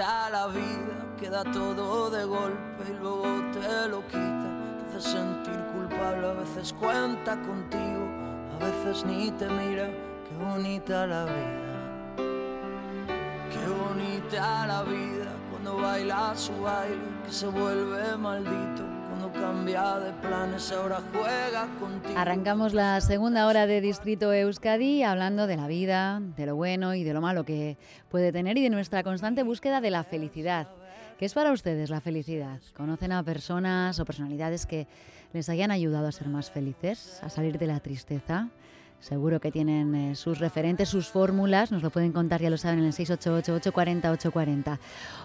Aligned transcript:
la 0.00 0.46
vida, 0.46 1.16
queda 1.20 1.44
todo 1.44 2.08
de 2.08 2.24
golpe 2.24 2.84
y 2.88 2.94
luego 2.94 3.24
te 3.52 3.88
lo 3.88 4.06
quita. 4.06 4.48
Te 4.90 4.96
hace 4.96 5.10
sentir 5.10 5.58
culpable, 5.74 6.28
a 6.28 6.32
veces 6.32 6.72
cuenta 6.72 7.36
contigo, 7.42 8.08
a 8.54 8.64
veces 8.64 9.04
ni 9.04 9.30
te 9.32 9.48
mira. 9.48 9.86
Qué 9.86 10.44
bonita 10.44 11.06
la 11.06 11.24
vida, 11.26 12.16
qué 13.50 13.68
bonita 13.68 14.66
la 14.66 14.82
vida 14.82 15.32
cuando 15.50 15.76
baila 15.76 16.34
su 16.36 16.58
baile 16.62 16.96
que 17.26 17.32
se 17.32 17.46
vuelve 17.46 18.16
maldito 18.16 18.91
cambia 19.42 19.98
de 19.98 20.12
planes, 20.12 20.70
ahora 20.70 21.02
juega 21.12 21.66
contigo. 21.80 22.16
Arrancamos 22.16 22.74
la 22.74 23.00
segunda 23.00 23.48
hora 23.48 23.66
de 23.66 23.80
Distrito 23.80 24.32
Euskadi 24.32 25.02
hablando 25.02 25.48
de 25.48 25.56
la 25.56 25.66
vida, 25.66 26.20
de 26.36 26.46
lo 26.46 26.54
bueno 26.54 26.94
y 26.94 27.02
de 27.02 27.12
lo 27.12 27.20
malo 27.20 27.44
que 27.44 27.76
puede 28.08 28.30
tener 28.30 28.56
y 28.56 28.62
de 28.62 28.70
nuestra 28.70 29.02
constante 29.02 29.42
búsqueda 29.42 29.80
de 29.80 29.90
la 29.90 30.04
felicidad. 30.04 30.68
¿Qué 31.18 31.24
es 31.24 31.34
para 31.34 31.50
ustedes 31.50 31.90
la 31.90 32.00
felicidad? 32.00 32.60
¿Conocen 32.76 33.10
a 33.10 33.24
personas 33.24 33.98
o 33.98 34.04
personalidades 34.04 34.64
que 34.64 34.86
les 35.32 35.48
hayan 35.48 35.72
ayudado 35.72 36.06
a 36.06 36.12
ser 36.12 36.28
más 36.28 36.48
felices, 36.52 37.20
a 37.24 37.28
salir 37.28 37.58
de 37.58 37.66
la 37.66 37.80
tristeza? 37.80 38.48
Seguro 39.00 39.40
que 39.40 39.50
tienen 39.50 39.92
eh, 39.96 40.14
sus 40.14 40.38
referentes, 40.38 40.88
sus 40.88 41.08
fórmulas, 41.08 41.72
nos 41.72 41.82
lo 41.82 41.90
pueden 41.90 42.12
contar, 42.12 42.40
ya 42.40 42.48
lo 42.50 42.58
saben, 42.58 42.78
en 42.78 42.84
el 42.84 42.92
688-840-840. 42.92 44.78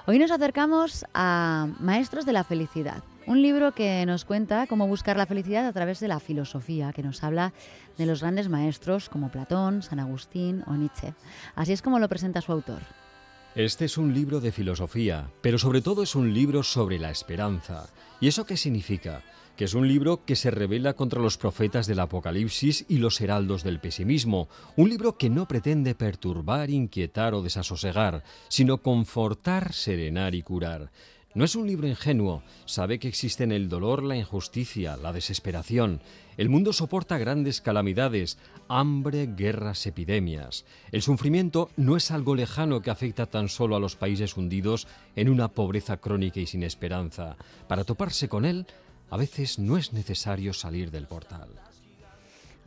Hoy 0.08 0.18
nos 0.18 0.32
acercamos 0.32 1.06
a 1.14 1.68
Maestros 1.80 2.26
de 2.26 2.34
la 2.34 2.44
Felicidad, 2.44 3.04
un 3.28 3.42
libro 3.42 3.74
que 3.74 4.06
nos 4.06 4.24
cuenta 4.24 4.68
cómo 4.68 4.88
buscar 4.88 5.18
la 5.18 5.26
felicidad 5.26 5.68
a 5.68 5.74
través 5.74 6.00
de 6.00 6.08
la 6.08 6.22
filosofía, 6.22 6.94
que 6.94 7.04
nos 7.04 7.24
habla 7.24 7.54
de 7.98 8.06
los 8.06 8.22
grandes 8.22 8.48
maestros 8.48 9.10
como 9.10 9.30
Platón, 9.30 9.84
San 9.84 10.00
Agustín 10.00 10.64
o 10.66 10.74
Nietzsche. 10.74 11.14
Así 11.54 11.74
es 11.74 11.82
como 11.82 12.00
lo 12.00 12.08
presenta 12.08 12.42
su 12.42 12.54
autor. 12.54 12.82
Este 13.54 13.86
es 13.86 13.98
un 13.98 14.14
libro 14.14 14.40
de 14.40 14.52
filosofía, 14.52 15.30
pero 15.42 15.58
sobre 15.58 15.82
todo 15.82 16.04
es 16.04 16.16
un 16.16 16.34
libro 16.34 16.64
sobre 16.64 17.00
la 17.00 17.12
esperanza. 17.12 17.88
¿Y 18.22 18.28
eso 18.30 18.46
qué 18.46 18.58
significa? 18.58 19.22
que 19.58 19.66
es 19.66 19.74
un 19.74 19.88
libro 19.88 20.24
que 20.24 20.36
se 20.36 20.52
revela 20.52 20.94
contra 20.94 21.20
los 21.20 21.40
profetas 21.40 21.88
del 21.88 22.00
Apocalipsis 22.00 22.86
y 22.88 23.00
los 23.00 23.20
heraldos 23.20 23.64
del 23.64 23.80
pesimismo, 23.80 24.50
un 24.76 24.88
libro 24.88 25.18
que 25.18 25.32
no 25.32 25.48
pretende 25.48 25.96
perturbar, 25.96 26.70
inquietar 26.70 27.34
o 27.34 27.42
desasosegar, 27.42 28.24
sino 28.50 28.84
confortar, 28.84 29.74
serenar 29.74 30.36
y 30.36 30.44
curar. 30.44 30.92
No 31.38 31.46
es 31.46 31.56
un 31.56 31.68
libro 31.68 31.88
ingenuo, 31.88 32.42
sabe 32.66 32.98
que 32.98 33.08
existen 33.08 33.52
el 33.52 33.70
dolor, 33.70 34.02
la 34.02 34.16
injusticia, 34.16 34.98
la 34.98 35.14
desesperación. 35.14 36.02
El 36.36 36.50
mundo 36.50 36.74
soporta 36.74 37.20
grandes 37.20 37.62
calamidades, 37.62 38.40
hambre, 38.68 39.28
guerras, 39.28 39.86
epidemias. 39.86 40.66
El 40.92 41.04
sufrimiento 41.04 41.70
no 41.78 41.96
es 41.96 42.10
algo 42.10 42.34
lejano 42.34 42.82
que 42.82 42.90
afecta 42.90 43.28
tan 43.28 43.50
solo 43.50 43.76
a 43.76 43.80
los 43.80 43.96
países 43.96 44.36
hundidos 44.36 44.88
en 45.16 45.30
una 45.30 45.50
pobreza 45.50 45.98
crónica 45.98 46.40
y 46.40 46.48
sin 46.48 46.64
esperanza. 46.64 47.38
Para 47.68 47.84
toparse 47.84 48.28
con 48.28 48.44
él, 48.44 48.66
a 49.12 49.18
veces 49.18 49.60
no 49.60 49.78
es 49.78 49.94
necesario 49.94 50.54
salir 50.54 50.90
del 50.90 51.06
portal. 51.06 51.50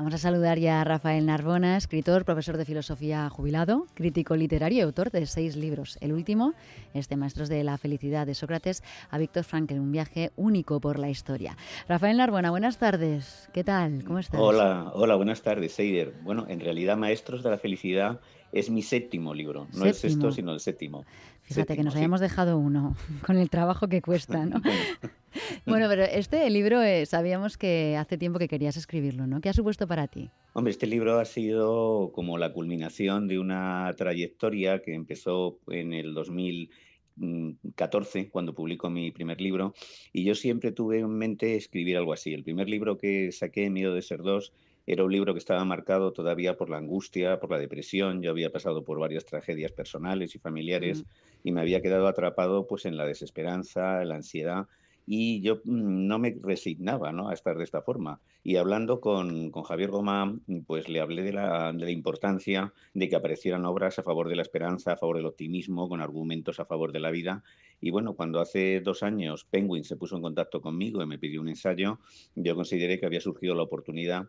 Vamos 0.01 0.15
a 0.15 0.19
saludar 0.19 0.59
ya 0.59 0.81
a 0.81 0.85
Rafael 0.85 1.27
Narbona, 1.27 1.77
escritor, 1.77 2.25
profesor 2.25 2.57
de 2.57 2.65
filosofía 2.65 3.29
jubilado, 3.29 3.85
crítico 3.93 4.35
literario 4.35 4.79
y 4.79 4.81
autor 4.81 5.11
de 5.11 5.27
seis 5.27 5.57
libros. 5.57 5.99
El 6.01 6.15
último 6.15 6.55
este 6.95 7.17
Maestros 7.17 7.51
de 7.51 7.63
la 7.65 7.77
Felicidad 7.77 8.27
de 8.27 8.35
Sócrates 8.35 8.83
a 9.11 9.19
Víctor 9.19 9.45
Frankl, 9.45 9.75
un 9.75 9.93
viaje 9.93 10.31
único 10.37 10.81
por 10.81 10.99
la 10.99 11.11
historia. 11.11 11.55
Rafael 11.87 12.17
Narbona, 12.17 12.51
buenas 12.51 12.79
tardes. 12.79 13.51
¿Qué 13.53 13.63
tal? 13.63 14.03
¿Cómo 14.03 14.21
estás? 14.21 14.41
Hola, 14.41 14.91
hola, 14.95 15.17
buenas 15.17 15.43
tardes, 15.43 15.73
Seider. 15.73 16.15
Bueno, 16.23 16.47
en 16.49 16.61
realidad 16.61 16.97
Maestros 16.97 17.43
de 17.43 17.51
la 17.51 17.59
Felicidad 17.59 18.21
es 18.53 18.71
mi 18.71 18.81
séptimo 18.81 19.35
libro, 19.35 19.69
no 19.75 19.85
es 19.85 20.03
esto, 20.03 20.33
sino 20.33 20.55
el 20.55 20.61
séptimo. 20.61 21.05
Fíjate 21.43 21.77
que 21.77 21.83
nos 21.83 21.95
habíamos 21.95 22.21
dejado 22.21 22.57
uno, 22.57 22.97
con 23.27 23.37
el 23.37 23.51
trabajo 23.51 23.87
que 23.87 24.01
cuesta, 24.01 24.47
¿no? 24.47 24.63
bueno, 25.67 25.87
pero 25.89 26.05
este 26.05 26.49
libro 26.51 26.83
eh, 26.83 27.07
sabíamos 27.07 27.57
que 27.57 27.97
hace 27.97 28.19
tiempo 28.19 28.39
que 28.39 28.49
querías 28.49 28.77
escribirlo, 28.77 29.27
¿no? 29.27 29.41
¿Qué 29.41 29.49
ha 29.49 29.53
supuesto 29.53 29.87
para 29.87 30.09
ti? 30.09 30.31
Hombre, 30.53 30.73
este 30.73 30.87
libro 30.87 31.19
ha 31.19 31.25
sido 31.25 32.11
como 32.13 32.37
la 32.39 32.53
culminación 32.53 33.29
de 33.29 33.39
una 33.39 33.93
trayectoria 33.97 34.83
que 34.83 34.95
empezó 34.95 35.59
en 35.69 35.93
el 35.93 36.13
2014, 36.15 38.31
cuando 38.31 38.55
publicó 38.55 38.91
mi 38.91 39.13
primer 39.13 39.41
libro, 39.41 39.75
y 40.13 40.25
yo 40.25 40.35
siempre 40.35 40.73
tuve 40.73 40.99
en 40.99 41.11
mente 41.11 41.57
escribir 41.57 41.97
algo 41.97 42.13
así. 42.13 42.35
El 42.35 42.43
primer 42.43 42.69
libro 42.69 42.99
que 42.99 43.31
saqué, 43.33 43.71
Miedo 43.71 43.95
de 43.95 44.03
ser 44.03 44.23
dos, 44.23 44.53
era 44.87 45.05
un 45.05 45.13
libro 45.13 45.35
que 45.35 45.39
estaba 45.39 45.65
marcado 45.65 46.13
todavía 46.13 46.57
por 46.57 46.69
la 46.69 46.79
angustia, 46.79 47.39
por 47.39 47.53
la 47.53 47.59
depresión. 47.59 48.23
Yo 48.23 48.33
había 48.33 48.51
pasado 48.51 48.83
por 48.83 48.99
varias 48.99 49.25
tragedias 49.25 49.71
personales 49.71 50.35
y 50.35 50.41
familiares 50.41 51.05
y 51.45 51.53
me 51.53 51.61
había 51.61 51.81
quedado 51.81 52.09
atrapado 52.09 52.67
pues 52.67 52.87
en 52.87 52.97
la 52.97 53.07
desesperanza, 53.07 54.03
en 54.03 54.09
la 54.09 54.17
ansiedad 54.17 54.67
y 55.13 55.41
yo 55.41 55.57
mm, 55.65 56.07
no 56.07 56.21
me 56.21 56.39
resignaba 56.41 57.11
¿no? 57.11 57.31
a 57.31 57.35
estar 57.35 57.59
de 57.59 57.65
esta 57.65 57.83
forma. 57.83 58.21
Y 58.45 58.55
hablando 58.57 59.01
con, 59.01 59.51
con 59.51 59.65
Javier 59.65 59.91
Goma, 59.91 60.39
pues 60.69 60.89
le 60.89 61.01
hablé 61.01 61.25
de 61.25 61.33
la, 61.33 61.73
de 61.73 61.85
la, 61.85 61.91
importancia 61.91 62.73
de 62.95 63.09
que 63.09 63.17
aparecieran 63.17 63.65
obras 63.65 63.99
a 63.99 64.05
favor 64.05 64.29
de 64.29 64.37
la 64.37 64.43
esperanza, 64.43 64.93
a 64.93 64.97
favor 64.97 65.17
del 65.17 65.27
optimismo, 65.27 65.89
con 65.89 66.01
argumentos 66.01 66.61
a 66.61 66.65
favor 66.65 66.93
de 66.93 67.01
la 67.01 67.11
vida. 67.11 67.43
Y 67.81 67.91
bueno, 67.91 68.15
cuando 68.15 68.39
hace 68.39 68.81
dos 68.83 69.03
años 69.03 69.45
Penguin 69.51 69.83
se 69.83 69.97
puso 69.97 70.15
en 70.15 70.23
contacto 70.23 70.61
conmigo 70.61 71.03
y 71.03 71.07
me 71.07 71.19
pidió 71.19 71.41
un 71.41 71.49
ensayo, 71.49 71.99
yo 72.37 72.55
consideré 72.55 73.01
que 73.01 73.07
había 73.07 73.21
surgido 73.21 73.57
la 73.57 73.65
oportunidad 73.65 74.29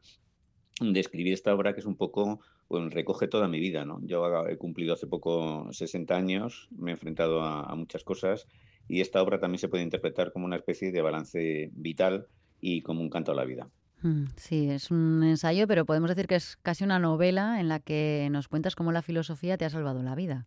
de 0.79 0.99
escribir 0.99 1.33
esta 1.33 1.53
obra 1.53 1.73
que 1.73 1.81
es 1.81 1.85
un 1.85 1.95
poco, 1.95 2.39
recoge 2.69 3.27
toda 3.27 3.47
mi 3.47 3.59
vida, 3.59 3.85
¿no? 3.85 3.99
Yo 4.03 4.47
he 4.47 4.57
cumplido 4.57 4.95
hace 4.95 5.05
poco 5.05 5.67
60 5.71 6.15
años, 6.15 6.69
me 6.71 6.89
he 6.89 6.93
enfrentado 6.93 7.43
a, 7.43 7.75
muchas 7.75 8.03
cosas 8.03 8.47
y 8.91 8.99
esta 8.99 9.21
obra 9.21 9.39
también 9.39 9.59
se 9.59 9.69
puede 9.69 9.83
interpretar 9.83 10.33
como 10.33 10.45
una 10.45 10.57
especie 10.57 10.91
de 10.91 11.01
balance 11.01 11.69
vital 11.71 12.27
y 12.59 12.81
como 12.81 13.01
un 13.01 13.09
canto 13.09 13.31
a 13.31 13.35
la 13.35 13.45
vida. 13.45 13.69
Mm, 14.01 14.25
sí, 14.35 14.69
es 14.69 14.91
un 14.91 15.23
ensayo, 15.23 15.65
pero 15.65 15.85
podemos 15.85 16.09
decir 16.09 16.27
que 16.27 16.35
es 16.35 16.57
casi 16.61 16.83
una 16.83 16.99
novela 16.99 17.61
en 17.61 17.69
la 17.69 17.79
que 17.79 18.27
nos 18.31 18.49
cuentas 18.49 18.75
cómo 18.75 18.91
la 18.91 19.01
filosofía 19.01 19.57
te 19.57 19.63
ha 19.63 19.69
salvado 19.69 20.03
la 20.03 20.13
vida. 20.15 20.45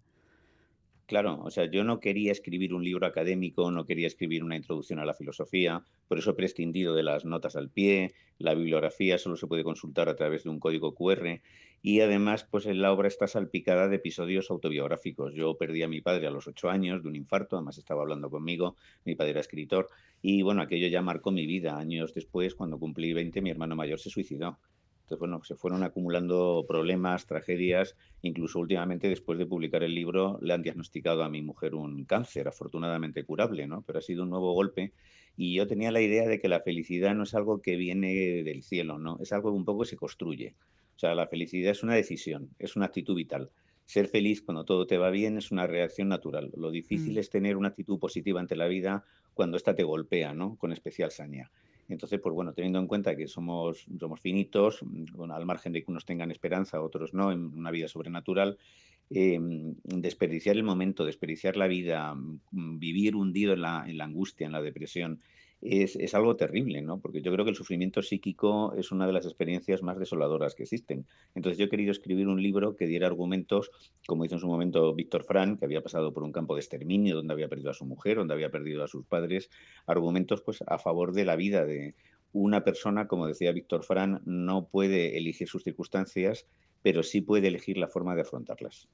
Claro, 1.06 1.38
o 1.42 1.50
sea, 1.50 1.70
yo 1.70 1.84
no 1.84 2.00
quería 2.00 2.32
escribir 2.32 2.72
un 2.72 2.82
libro 2.82 3.06
académico, 3.06 3.70
no 3.70 3.84
quería 3.84 4.06
escribir 4.06 4.42
una 4.42 4.56
introducción 4.56 4.98
a 4.98 5.04
la 5.04 5.12
filosofía, 5.12 5.84
por 6.08 6.18
eso 6.18 6.30
he 6.30 6.34
prescindido 6.34 6.94
de 6.94 7.02
las 7.02 7.26
notas 7.26 7.56
al 7.56 7.68
pie, 7.68 8.14
la 8.38 8.54
bibliografía 8.54 9.18
solo 9.18 9.36
se 9.36 9.46
puede 9.46 9.64
consultar 9.64 10.08
a 10.08 10.16
través 10.16 10.44
de 10.44 10.50
un 10.50 10.58
código 10.60 10.94
QR 10.94 11.42
y 11.82 12.00
además, 12.00 12.48
pues 12.50 12.64
la 12.64 12.90
obra 12.90 13.08
está 13.08 13.26
salpicada 13.26 13.88
de 13.88 13.96
episodios 13.96 14.50
autobiográficos. 14.50 15.34
Yo 15.34 15.58
perdí 15.58 15.82
a 15.82 15.88
mi 15.88 16.00
padre 16.00 16.26
a 16.26 16.30
los 16.30 16.46
ocho 16.46 16.70
años 16.70 17.02
de 17.02 17.10
un 17.10 17.16
infarto, 17.16 17.56
además 17.56 17.76
estaba 17.76 18.00
hablando 18.00 18.30
conmigo, 18.30 18.76
mi 19.04 19.14
padre 19.14 19.32
era 19.32 19.40
escritor 19.40 19.90
y 20.22 20.40
bueno, 20.40 20.62
aquello 20.62 20.88
ya 20.88 21.02
marcó 21.02 21.30
mi 21.32 21.46
vida. 21.46 21.76
Años 21.76 22.14
después, 22.14 22.54
cuando 22.54 22.78
cumplí 22.78 23.12
20, 23.12 23.42
mi 23.42 23.50
hermano 23.50 23.76
mayor 23.76 24.00
se 24.00 24.08
suicidó. 24.08 24.58
Entonces, 25.04 25.18
bueno, 25.18 25.44
se 25.44 25.54
fueron 25.54 25.82
acumulando 25.82 26.64
problemas, 26.66 27.26
tragedias. 27.26 27.94
Incluso 28.22 28.58
últimamente, 28.58 29.06
después 29.06 29.38
de 29.38 29.44
publicar 29.44 29.82
el 29.82 29.94
libro, 29.94 30.38
le 30.40 30.54
han 30.54 30.62
diagnosticado 30.62 31.22
a 31.22 31.28
mi 31.28 31.42
mujer 31.42 31.74
un 31.74 32.06
cáncer, 32.06 32.48
afortunadamente 32.48 33.22
curable, 33.24 33.66
¿no? 33.66 33.82
Pero 33.82 33.98
ha 33.98 34.02
sido 34.02 34.22
un 34.22 34.30
nuevo 34.30 34.54
golpe. 34.54 34.92
Y 35.36 35.54
yo 35.54 35.66
tenía 35.66 35.92
la 35.92 36.00
idea 36.00 36.26
de 36.26 36.40
que 36.40 36.48
la 36.48 36.60
felicidad 36.60 37.14
no 37.14 37.24
es 37.24 37.34
algo 37.34 37.60
que 37.60 37.76
viene 37.76 38.14
del 38.44 38.62
cielo, 38.62 38.98
¿no? 38.98 39.18
Es 39.20 39.34
algo 39.34 39.50
que 39.50 39.58
un 39.58 39.66
poco 39.66 39.84
se 39.84 39.96
construye. 39.96 40.54
O 40.96 40.98
sea, 40.98 41.14
la 41.14 41.26
felicidad 41.26 41.72
es 41.72 41.82
una 41.82 41.94
decisión, 41.94 42.48
es 42.58 42.74
una 42.74 42.86
actitud 42.86 43.14
vital. 43.14 43.50
Ser 43.84 44.08
feliz 44.08 44.40
cuando 44.40 44.64
todo 44.64 44.86
te 44.86 44.96
va 44.96 45.10
bien 45.10 45.36
es 45.36 45.50
una 45.50 45.66
reacción 45.66 46.08
natural. 46.08 46.50
Lo 46.56 46.70
difícil 46.70 47.16
mm. 47.16 47.18
es 47.18 47.28
tener 47.28 47.58
una 47.58 47.68
actitud 47.68 47.98
positiva 47.98 48.40
ante 48.40 48.56
la 48.56 48.68
vida 48.68 49.04
cuando 49.34 49.58
ésta 49.58 49.74
te 49.74 49.82
golpea, 49.82 50.32
¿no? 50.32 50.56
Con 50.56 50.72
especial 50.72 51.10
saña. 51.10 51.50
Entonces, 51.88 52.20
pues 52.20 52.34
bueno, 52.34 52.52
teniendo 52.52 52.78
en 52.78 52.86
cuenta 52.86 53.16
que 53.16 53.28
somos, 53.28 53.86
somos 53.98 54.20
finitos, 54.20 54.80
al 55.30 55.46
margen 55.46 55.72
de 55.72 55.82
que 55.82 55.90
unos 55.90 56.04
tengan 56.04 56.30
esperanza, 56.30 56.80
otros 56.80 57.14
no, 57.14 57.32
en 57.32 57.46
una 57.56 57.70
vida 57.70 57.88
sobrenatural, 57.88 58.58
eh, 59.10 59.38
desperdiciar 59.84 60.56
el 60.56 60.62
momento, 60.62 61.04
desperdiciar 61.04 61.56
la 61.56 61.66
vida, 61.66 62.14
mm, 62.14 62.78
vivir 62.78 63.16
hundido 63.16 63.52
en 63.52 63.62
la, 63.62 63.84
en 63.86 63.98
la 63.98 64.04
angustia, 64.04 64.46
en 64.46 64.52
la 64.52 64.62
depresión, 64.62 65.20
es, 65.64 66.14
algo 66.14 66.36
terrible, 66.36 66.82
¿no? 66.82 67.00
Porque 67.00 67.22
yo 67.22 67.32
creo 67.32 67.44
que 67.44 67.50
el 67.50 67.56
sufrimiento 67.56 68.02
psíquico 68.02 68.74
es 68.76 68.92
una 68.92 69.06
de 69.06 69.14
las 69.14 69.24
experiencias 69.24 69.82
más 69.82 69.98
desoladoras 69.98 70.54
que 70.54 70.64
existen. 70.64 71.06
Entonces 71.34 71.58
yo 71.58 71.64
he 71.64 71.68
querido 71.70 71.90
escribir 71.90 72.28
un 72.28 72.42
libro 72.42 72.76
que 72.76 72.86
diera 72.86 73.06
argumentos, 73.06 73.70
como 74.06 74.26
hizo 74.26 74.34
en 74.34 74.40
su 74.40 74.46
momento 74.46 74.94
Víctor 74.94 75.24
Frank, 75.24 75.58
que 75.58 75.64
había 75.64 75.82
pasado 75.82 76.12
por 76.12 76.22
un 76.22 76.32
campo 76.32 76.54
de 76.54 76.60
exterminio, 76.60 77.16
donde 77.16 77.32
había 77.32 77.48
perdido 77.48 77.70
a 77.70 77.74
su 77.74 77.86
mujer, 77.86 78.18
donde 78.18 78.34
había 78.34 78.50
perdido 78.50 78.84
a 78.84 78.88
sus 78.88 79.06
padres, 79.06 79.48
argumentos 79.86 80.42
pues 80.42 80.62
a 80.66 80.78
favor 80.78 81.12
de 81.12 81.24
la 81.24 81.36
vida 81.36 81.64
de 81.64 81.94
una 82.32 82.62
persona, 82.62 83.08
como 83.08 83.26
decía 83.26 83.52
Víctor 83.52 83.84
Frank, 83.84 84.20
no 84.26 84.66
puede 84.66 85.16
elegir 85.16 85.48
sus 85.48 85.62
circunstancias, 85.62 86.46
pero 86.82 87.02
sí 87.02 87.22
puede 87.22 87.48
elegir 87.48 87.78
la 87.78 87.88
forma 87.88 88.14
de 88.14 88.22
afrontarlas. 88.22 88.88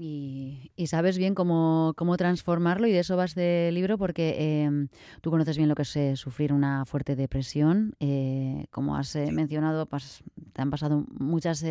Y, 0.00 0.70
sabes 0.86 1.18
bien 1.18 1.34
cómo, 1.34 1.92
cómo, 1.96 2.16
transformarlo 2.16 2.86
y 2.86 2.92
de 2.92 3.00
eso 3.00 3.16
vas 3.16 3.34
del 3.34 3.74
libro 3.74 3.98
porque 3.98 4.62
em, 4.62 4.86
tú 5.20 5.32
conoces 5.32 5.56
bien 5.56 5.68
lo 5.68 5.74
que 5.74 5.82
es 5.82 5.96
eh, 5.96 6.14
sufrir 6.14 6.52
una 6.52 6.84
fuerte 6.84 7.16
depresión. 7.16 7.96
Eh, 7.98 8.66
como 8.70 8.96
has 8.96 9.16
eh, 9.16 9.32
mencionado, 9.32 9.88
te 10.52 10.62
han 10.62 10.70
pasado 10.70 11.04
muchas 11.18 11.64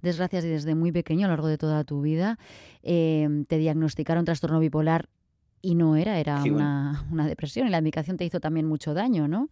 desgracias 0.00 0.44
y 0.46 0.48
desde 0.48 0.74
muy 0.74 0.90
pequeño 0.90 1.26
a 1.26 1.28
lo 1.28 1.34
largo 1.34 1.48
de 1.48 1.58
toda 1.58 1.84
tu 1.84 2.00
vida. 2.00 2.38
Em, 2.82 3.44
te 3.44 3.58
diagnosticaron 3.58 4.24
trastorno 4.24 4.58
bipolar 4.58 5.10
y 5.60 5.74
no 5.74 5.96
era, 5.96 6.18
era 6.18 6.42
una, 6.44 7.04
una, 7.12 7.26
depresión 7.26 7.66
y 7.66 7.70
la 7.70 7.82
medicación 7.82 8.16
te 8.16 8.24
hizo 8.24 8.40
también 8.40 8.66
mucho 8.66 8.94
daño, 8.94 9.28
¿no? 9.28 9.50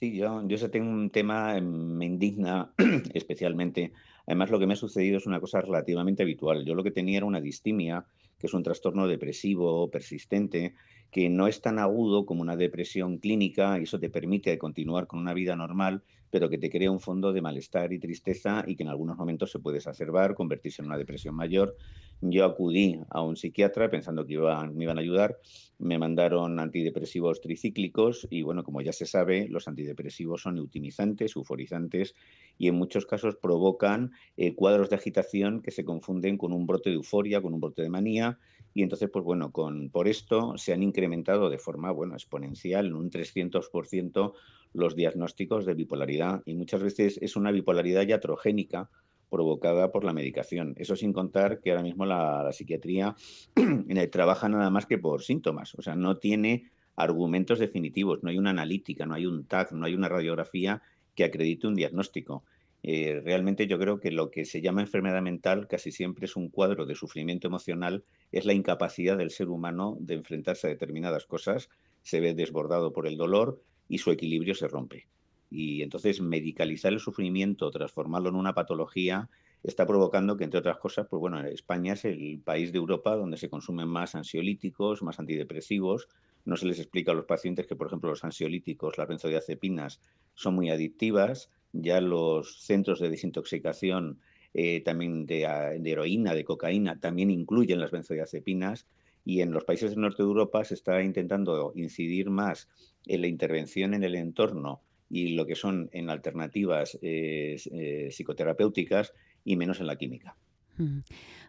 Sí, 0.00 0.16
yo, 0.16 0.46
yo 0.46 0.54
ese 0.54 0.68
tengo 0.68 0.90
un 0.90 1.10
tema, 1.10 1.60
me 1.60 2.06
indigna 2.06 2.72
especialmente. 3.14 3.92
Además, 4.26 4.50
lo 4.50 4.58
que 4.60 4.66
me 4.66 4.74
ha 4.74 4.76
sucedido 4.76 5.16
es 5.18 5.26
una 5.26 5.40
cosa 5.40 5.60
relativamente 5.60 6.22
habitual. 6.22 6.64
Yo 6.64 6.74
lo 6.74 6.84
que 6.84 6.92
tenía 6.92 7.16
era 7.16 7.26
una 7.26 7.40
distimia, 7.40 8.06
que 8.38 8.46
es 8.46 8.54
un 8.54 8.62
trastorno 8.62 9.08
depresivo 9.08 9.90
persistente, 9.90 10.74
que 11.10 11.28
no 11.28 11.48
es 11.48 11.60
tan 11.62 11.80
agudo 11.80 12.26
como 12.26 12.42
una 12.42 12.56
depresión 12.56 13.18
clínica 13.18 13.78
y 13.80 13.84
eso 13.84 13.98
te 13.98 14.08
permite 14.10 14.56
continuar 14.56 15.08
con 15.08 15.18
una 15.18 15.34
vida 15.34 15.56
normal, 15.56 16.04
pero 16.30 16.48
que 16.50 16.58
te 16.58 16.70
crea 16.70 16.90
un 16.90 17.00
fondo 17.00 17.32
de 17.32 17.42
malestar 17.42 17.92
y 17.92 17.98
tristeza 17.98 18.64
y 18.66 18.76
que 18.76 18.82
en 18.82 18.88
algunos 18.88 19.16
momentos 19.16 19.50
se 19.50 19.58
puede 19.58 19.78
exacerbar, 19.78 20.34
convertirse 20.34 20.82
en 20.82 20.86
una 20.86 20.98
depresión 20.98 21.34
mayor. 21.34 21.76
Yo 22.20 22.44
acudí 22.44 22.98
a 23.10 23.22
un 23.22 23.36
psiquiatra 23.36 23.90
pensando 23.90 24.26
que 24.26 24.36
me 24.36 24.84
iban 24.84 24.98
a 24.98 25.00
ayudar, 25.00 25.38
me 25.78 25.98
mandaron 25.98 26.58
antidepresivos 26.58 27.40
tricíclicos 27.40 28.26
y 28.30 28.42
bueno, 28.42 28.64
como 28.64 28.80
ya 28.82 28.92
se 28.92 29.06
sabe, 29.06 29.48
los 29.48 29.68
antidepresivos 29.68 30.42
son 30.42 30.58
eutimizantes, 30.58 31.36
euforizantes 31.36 32.14
y 32.56 32.68
en 32.68 32.74
muchos 32.74 33.06
casos 33.06 33.36
provocan 33.36 34.10
eh, 34.36 34.54
cuadros 34.56 34.90
de 34.90 34.96
agitación 34.96 35.62
que 35.62 35.70
se 35.70 35.84
confunden 35.84 36.38
con 36.38 36.52
un 36.52 36.66
brote 36.66 36.90
de 36.90 36.96
euforia, 36.96 37.40
con 37.40 37.54
un 37.54 37.60
brote 37.60 37.82
de 37.82 37.90
manía 37.90 38.38
y 38.74 38.82
entonces, 38.82 39.10
pues 39.10 39.24
bueno, 39.24 39.50
con, 39.50 39.90
por 39.90 40.08
esto 40.08 40.56
se 40.56 40.72
han 40.72 40.82
incrementado 40.82 41.50
de 41.50 41.58
forma, 41.58 41.90
bueno, 41.90 42.14
exponencial 42.14 42.86
en 42.86 42.94
un 42.94 43.10
300% 43.10 44.34
los 44.74 44.94
diagnósticos 44.94 45.66
de 45.66 45.74
bipolaridad 45.74 46.42
y 46.44 46.54
muchas 46.54 46.82
veces 46.82 47.18
es 47.20 47.36
una 47.36 47.50
bipolaridad 47.50 48.06
iatrogénica 48.06 48.90
provocada 49.30 49.92
por 49.92 50.04
la 50.04 50.12
medicación. 50.12 50.74
Eso 50.76 50.96
sin 50.96 51.12
contar 51.12 51.60
que 51.60 51.70
ahora 51.70 51.82
mismo 51.82 52.06
la, 52.06 52.50
psiquiatría 52.52 53.14
trabaja 54.12 54.48
nada 54.48 54.70
más 54.70 54.86
que 54.86 54.98
por 54.98 55.22
síntomas, 55.22 55.74
o 55.74 55.82
sea, 55.82 55.94
no 55.94 56.18
tiene 56.18 56.70
argumentos 56.96 57.58
definitivos, 57.58 58.22
no 58.22 58.30
hay 58.30 58.38
una 58.38 58.50
analítica, 58.50 59.06
no 59.06 59.14
hay 59.14 59.26
un 59.26 59.44
TAC, 59.44 59.72
no 59.72 59.86
hay 59.86 59.94
una 59.94 60.08
radiografía 60.08 60.82
que 61.14 61.24
acredite 61.24 61.66
un 61.66 61.76
diagnóstico. 61.76 62.44
Eh, 62.82 63.20
realmente 63.24 63.66
yo 63.66 63.78
creo 63.78 64.00
que 64.00 64.10
lo 64.10 64.30
que 64.30 64.44
se 64.44 64.60
llama 64.60 64.80
enfermedad 64.80 65.22
mental 65.22 65.68
casi 65.68 65.92
siempre 65.92 66.26
es 66.26 66.36
un 66.36 66.48
cuadro 66.48 66.86
de 66.86 66.94
sufrimiento 66.94 67.46
emocional, 67.46 68.04
es 68.32 68.44
la 68.44 68.52
incapacidad 68.52 69.16
del 69.16 69.30
ser 69.30 69.48
humano 69.48 69.96
de 70.00 70.14
enfrentarse 70.14 70.66
a 70.66 70.70
determinadas 70.70 71.26
cosas, 71.26 71.70
se 72.02 72.20
ve 72.20 72.34
desbordado 72.34 72.92
por 72.92 73.06
el 73.06 73.16
dolor 73.16 73.62
y 73.88 73.98
su 73.98 74.10
equilibrio 74.10 74.54
se 74.54 74.68
rompe. 74.68 75.08
Y 75.50 75.82
entonces 75.82 76.20
medicalizar 76.20 76.92
el 76.92 77.00
sufrimiento, 77.00 77.70
transformarlo 77.70 78.28
en 78.28 78.36
una 78.36 78.54
patología, 78.54 79.30
está 79.62 79.86
provocando 79.86 80.36
que, 80.36 80.44
entre 80.44 80.60
otras 80.60 80.78
cosas, 80.78 81.06
pues 81.08 81.20
bueno, 81.20 81.40
España 81.40 81.94
es 81.94 82.04
el 82.04 82.40
país 82.44 82.72
de 82.72 82.78
Europa 82.78 83.16
donde 83.16 83.38
se 83.38 83.48
consumen 83.48 83.88
más 83.88 84.14
ansiolíticos, 84.14 85.02
más 85.02 85.18
antidepresivos. 85.18 86.08
No 86.44 86.56
se 86.56 86.66
les 86.66 86.78
explica 86.78 87.12
a 87.12 87.14
los 87.14 87.24
pacientes 87.24 87.66
que, 87.66 87.76
por 87.76 87.88
ejemplo, 87.88 88.10
los 88.10 88.24
ansiolíticos, 88.24 88.98
las 88.98 89.08
benzodiazepinas, 89.08 90.00
son 90.34 90.54
muy 90.54 90.70
adictivas. 90.70 91.50
Ya 91.72 92.00
los 92.00 92.62
centros 92.62 93.00
de 93.00 93.10
desintoxicación 93.10 94.20
eh, 94.54 94.80
también 94.80 95.26
de, 95.26 95.76
de, 95.80 95.90
heroína, 95.90 96.34
de 96.34 96.44
cocaína, 96.44 96.98
también 96.98 97.30
incluyen 97.30 97.80
las 97.80 97.90
benzodiazepinas. 97.90 98.86
Y 99.24 99.42
en 99.42 99.50
los 99.50 99.64
países 99.64 99.90
del 99.90 100.00
norte 100.00 100.22
de 100.22 100.28
Europa 100.28 100.64
se 100.64 100.74
está 100.74 101.02
intentando 101.02 101.72
incidir 101.74 102.30
más 102.30 102.68
en 103.06 103.20
la 103.20 103.26
intervención 103.26 103.94
en 103.94 104.04
el 104.04 104.14
entorno 104.14 104.80
y 105.10 105.34
lo 105.34 105.46
que 105.46 105.54
son 105.54 105.88
en 105.92 106.10
alternativas 106.10 106.98
eh, 107.02 107.56
eh, 107.72 108.08
psicoterapéuticas 108.10 109.12
y 109.44 109.56
menos 109.56 109.80
en 109.80 109.86
la 109.86 109.96
química. 109.96 110.36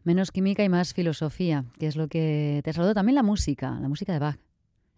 Menos 0.04 0.32
química 0.32 0.64
y 0.64 0.70
más 0.70 0.94
filosofía, 0.94 1.66
que 1.78 1.86
es 1.88 1.96
lo 1.96 2.08
que 2.08 2.62
te 2.64 2.70
ha 2.70 2.74
saludado 2.74 2.96
también 2.96 3.16
la 3.16 3.24
música, 3.24 3.80
la 3.80 3.88
música 3.88 4.12
de 4.12 4.20
Bach, 4.20 4.40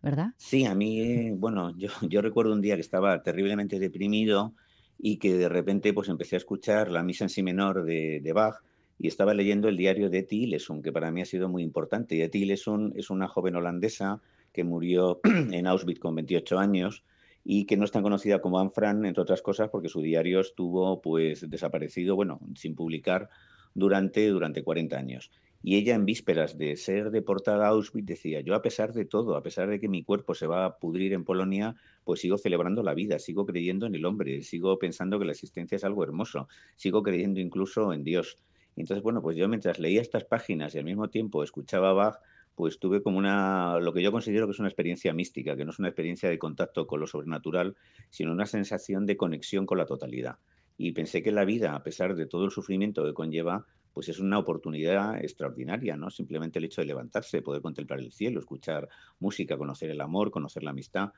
¿verdad? 0.01 0.33
Sí, 0.37 0.65
a 0.65 0.73
mí, 0.73 1.31
bueno, 1.31 1.77
yo, 1.77 1.89
yo 2.09 2.21
recuerdo 2.21 2.53
un 2.53 2.61
día 2.61 2.75
que 2.75 2.81
estaba 2.81 3.21
terriblemente 3.23 3.77
deprimido 3.77 4.53
y 5.01 5.17
que 5.17 5.33
de 5.35 5.49
repente 5.49 5.93
pues 5.93 6.09
empecé 6.09 6.35
a 6.35 6.37
escuchar 6.37 6.91
la 6.91 7.01
misa 7.03 7.25
en 7.25 7.29
si 7.29 7.41
menor 7.41 7.83
de, 7.83 8.21
de 8.21 8.33
Bach 8.33 8.61
y 8.99 9.07
estaba 9.07 9.33
leyendo 9.33 9.67
el 9.67 9.77
diario 9.77 10.11
de 10.11 10.19
Etty 10.19 10.55
que 10.83 10.91
para 10.91 11.09
mí 11.09 11.21
ha 11.21 11.25
sido 11.25 11.49
muy 11.49 11.63
importante. 11.63 12.15
Y 12.15 12.21
Etty 12.21 12.45
Leson 12.45 12.93
es 12.95 13.09
una 13.09 13.27
joven 13.27 13.55
holandesa 13.55 14.21
que 14.53 14.63
murió 14.63 15.19
en 15.23 15.65
Auschwitz 15.65 15.99
con 15.99 16.13
28 16.13 16.59
años 16.59 17.03
y 17.43 17.65
que 17.65 17.77
no 17.77 17.85
es 17.85 17.91
tan 17.91 18.03
conocida 18.03 18.41
como 18.41 18.59
Anne 18.59 18.69
Frank, 18.69 19.03
entre 19.03 19.23
otras 19.23 19.41
cosas, 19.41 19.69
porque 19.71 19.89
su 19.89 20.01
diario 20.01 20.39
estuvo 20.39 21.01
pues 21.01 21.49
desaparecido, 21.49 22.15
bueno, 22.15 22.39
sin 22.55 22.75
publicar 22.75 23.29
durante, 23.73 24.27
durante 24.27 24.63
40 24.63 24.95
años. 24.95 25.31
Y 25.63 25.77
ella 25.77 25.95
en 25.95 26.05
vísperas 26.05 26.57
de 26.57 26.75
ser 26.75 27.11
deportada 27.11 27.65
a 27.65 27.69
Auschwitz 27.69 28.05
decía, 28.05 28.41
yo 28.41 28.55
a 28.55 28.61
pesar 28.61 28.93
de 28.93 29.05
todo, 29.05 29.35
a 29.35 29.43
pesar 29.43 29.69
de 29.69 29.79
que 29.79 29.87
mi 29.87 30.03
cuerpo 30.03 30.33
se 30.33 30.47
va 30.47 30.65
a 30.65 30.77
pudrir 30.77 31.13
en 31.13 31.23
Polonia, 31.23 31.75
pues 32.03 32.21
sigo 32.21 32.37
celebrando 32.37 32.81
la 32.81 32.95
vida, 32.95 33.19
sigo 33.19 33.45
creyendo 33.45 33.85
en 33.85 33.93
el 33.93 34.05
hombre, 34.05 34.41
sigo 34.41 34.79
pensando 34.79 35.19
que 35.19 35.25
la 35.25 35.33
existencia 35.33 35.75
es 35.75 35.83
algo 35.83 36.03
hermoso, 36.03 36.47
sigo 36.75 37.03
creyendo 37.03 37.39
incluso 37.39 37.93
en 37.93 38.03
Dios. 38.03 38.37
Entonces, 38.75 39.03
bueno, 39.03 39.21
pues 39.21 39.37
yo 39.37 39.47
mientras 39.47 39.79
leía 39.79 40.01
estas 40.01 40.23
páginas 40.23 40.73
y 40.73 40.79
al 40.79 40.85
mismo 40.85 41.09
tiempo 41.09 41.43
escuchaba 41.43 41.89
a 41.89 41.93
Bach, 41.93 42.15
pues 42.55 42.79
tuve 42.79 43.01
como 43.01 43.17
una, 43.17 43.79
lo 43.79 43.93
que 43.93 44.01
yo 44.01 44.11
considero 44.11 44.47
que 44.47 44.51
es 44.51 44.59
una 44.59 44.67
experiencia 44.67 45.13
mística, 45.13 45.55
que 45.55 45.65
no 45.65 45.71
es 45.71 45.79
una 45.79 45.87
experiencia 45.89 46.29
de 46.29 46.39
contacto 46.39 46.87
con 46.87 46.99
lo 46.99 47.07
sobrenatural, 47.07 47.75
sino 48.09 48.31
una 48.31 48.45
sensación 48.45 49.05
de 49.05 49.17
conexión 49.17 49.65
con 49.65 49.77
la 49.77 49.85
totalidad. 49.85 50.37
Y 50.77 50.91
pensé 50.93 51.21
que 51.21 51.31
la 51.31 51.45
vida, 51.45 51.75
a 51.75 51.83
pesar 51.83 52.15
de 52.15 52.25
todo 52.25 52.45
el 52.45 52.51
sufrimiento 52.51 53.05
que 53.05 53.13
conlleva, 53.13 53.65
pues 53.93 54.09
es 54.09 54.19
una 54.19 54.39
oportunidad 54.39 55.17
extraordinaria, 55.23 55.95
¿no? 55.97 56.09
Simplemente 56.09 56.59
el 56.59 56.65
hecho 56.65 56.81
de 56.81 56.87
levantarse, 56.87 57.41
poder 57.41 57.61
contemplar 57.61 57.99
el 57.99 58.11
cielo, 58.11 58.39
escuchar 58.39 58.87
música, 59.19 59.57
conocer 59.57 59.89
el 59.89 60.01
amor, 60.01 60.31
conocer 60.31 60.63
la 60.63 60.71
amistad. 60.71 61.11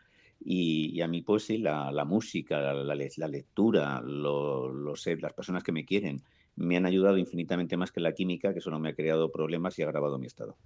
Y, 0.46 1.00
a 1.02 1.08
mí, 1.08 1.22
pues 1.22 1.46
sí, 1.46 1.58
la, 1.58 2.06
música, 2.06 2.74
la, 2.74 2.96
lectura, 3.28 4.02
las 4.04 5.34
personas 5.34 5.64
que 5.64 5.72
me 5.72 5.86
quieren, 5.86 6.22
me 6.56 6.76
han 6.76 6.86
ayudado 6.86 7.18
infinitamente 7.18 7.78
más 7.78 7.92
que 7.92 8.02
la 8.02 8.12
química, 8.14 8.54
que 8.54 8.60
solo 8.60 8.80
me 8.80 8.90
ha 8.90 8.96
creado 8.96 9.32
problemas 9.32 9.78
y 9.80 9.84
ha 9.84 9.86
agravado 9.86 10.20
mi 10.20 10.28
estado. 10.28 10.58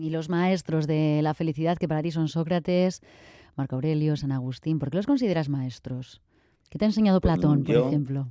Y 0.00 0.10
los 0.10 0.28
maestros 0.28 0.86
de 0.86 1.20
la 1.22 1.34
felicidad 1.34 1.78
que 1.78 1.88
para 1.88 2.02
ti 2.02 2.10
son 2.10 2.28
Sócrates, 2.28 3.02
Marco 3.56 3.76
Aurelio, 3.76 4.16
San 4.16 4.32
Agustín, 4.32 4.78
¿por 4.78 4.90
qué 4.90 4.96
los 4.96 5.06
consideras 5.06 5.48
maestros? 5.48 6.22
¿Qué 6.70 6.78
te 6.78 6.84
ha 6.84 6.88
enseñado 6.88 7.20
Platón, 7.20 7.62
por 7.62 7.76
ejemplo? 7.76 8.28